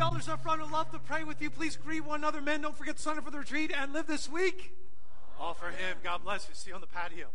Elders 0.03 0.29
up 0.29 0.43
front 0.43 0.61
would 0.61 0.73
love 0.73 0.91
to 0.91 0.99
pray 0.99 1.23
with 1.23 1.41
you. 1.41 1.49
Please 1.49 1.77
greet 1.77 2.05
one 2.05 2.21
another. 2.21 2.41
Men, 2.41 2.61
don't 2.61 2.77
forget 2.77 2.97
to 2.97 3.03
sign 3.03 3.19
up 3.19 3.25
for 3.25 3.31
the 3.31 3.39
retreat 3.39 3.73
and 3.75 3.93
live 3.93 4.09
this 4.09 4.29
week. 4.29 4.77
All 5.39 5.55
for 5.55 5.67
Him. 5.67 5.97
God 6.03 6.25
bless 6.25 6.49
you. 6.49 6.57
See 6.57 6.71
you 6.71 6.75
on 6.75 6.81
the 6.81 6.89
patio. 6.89 7.29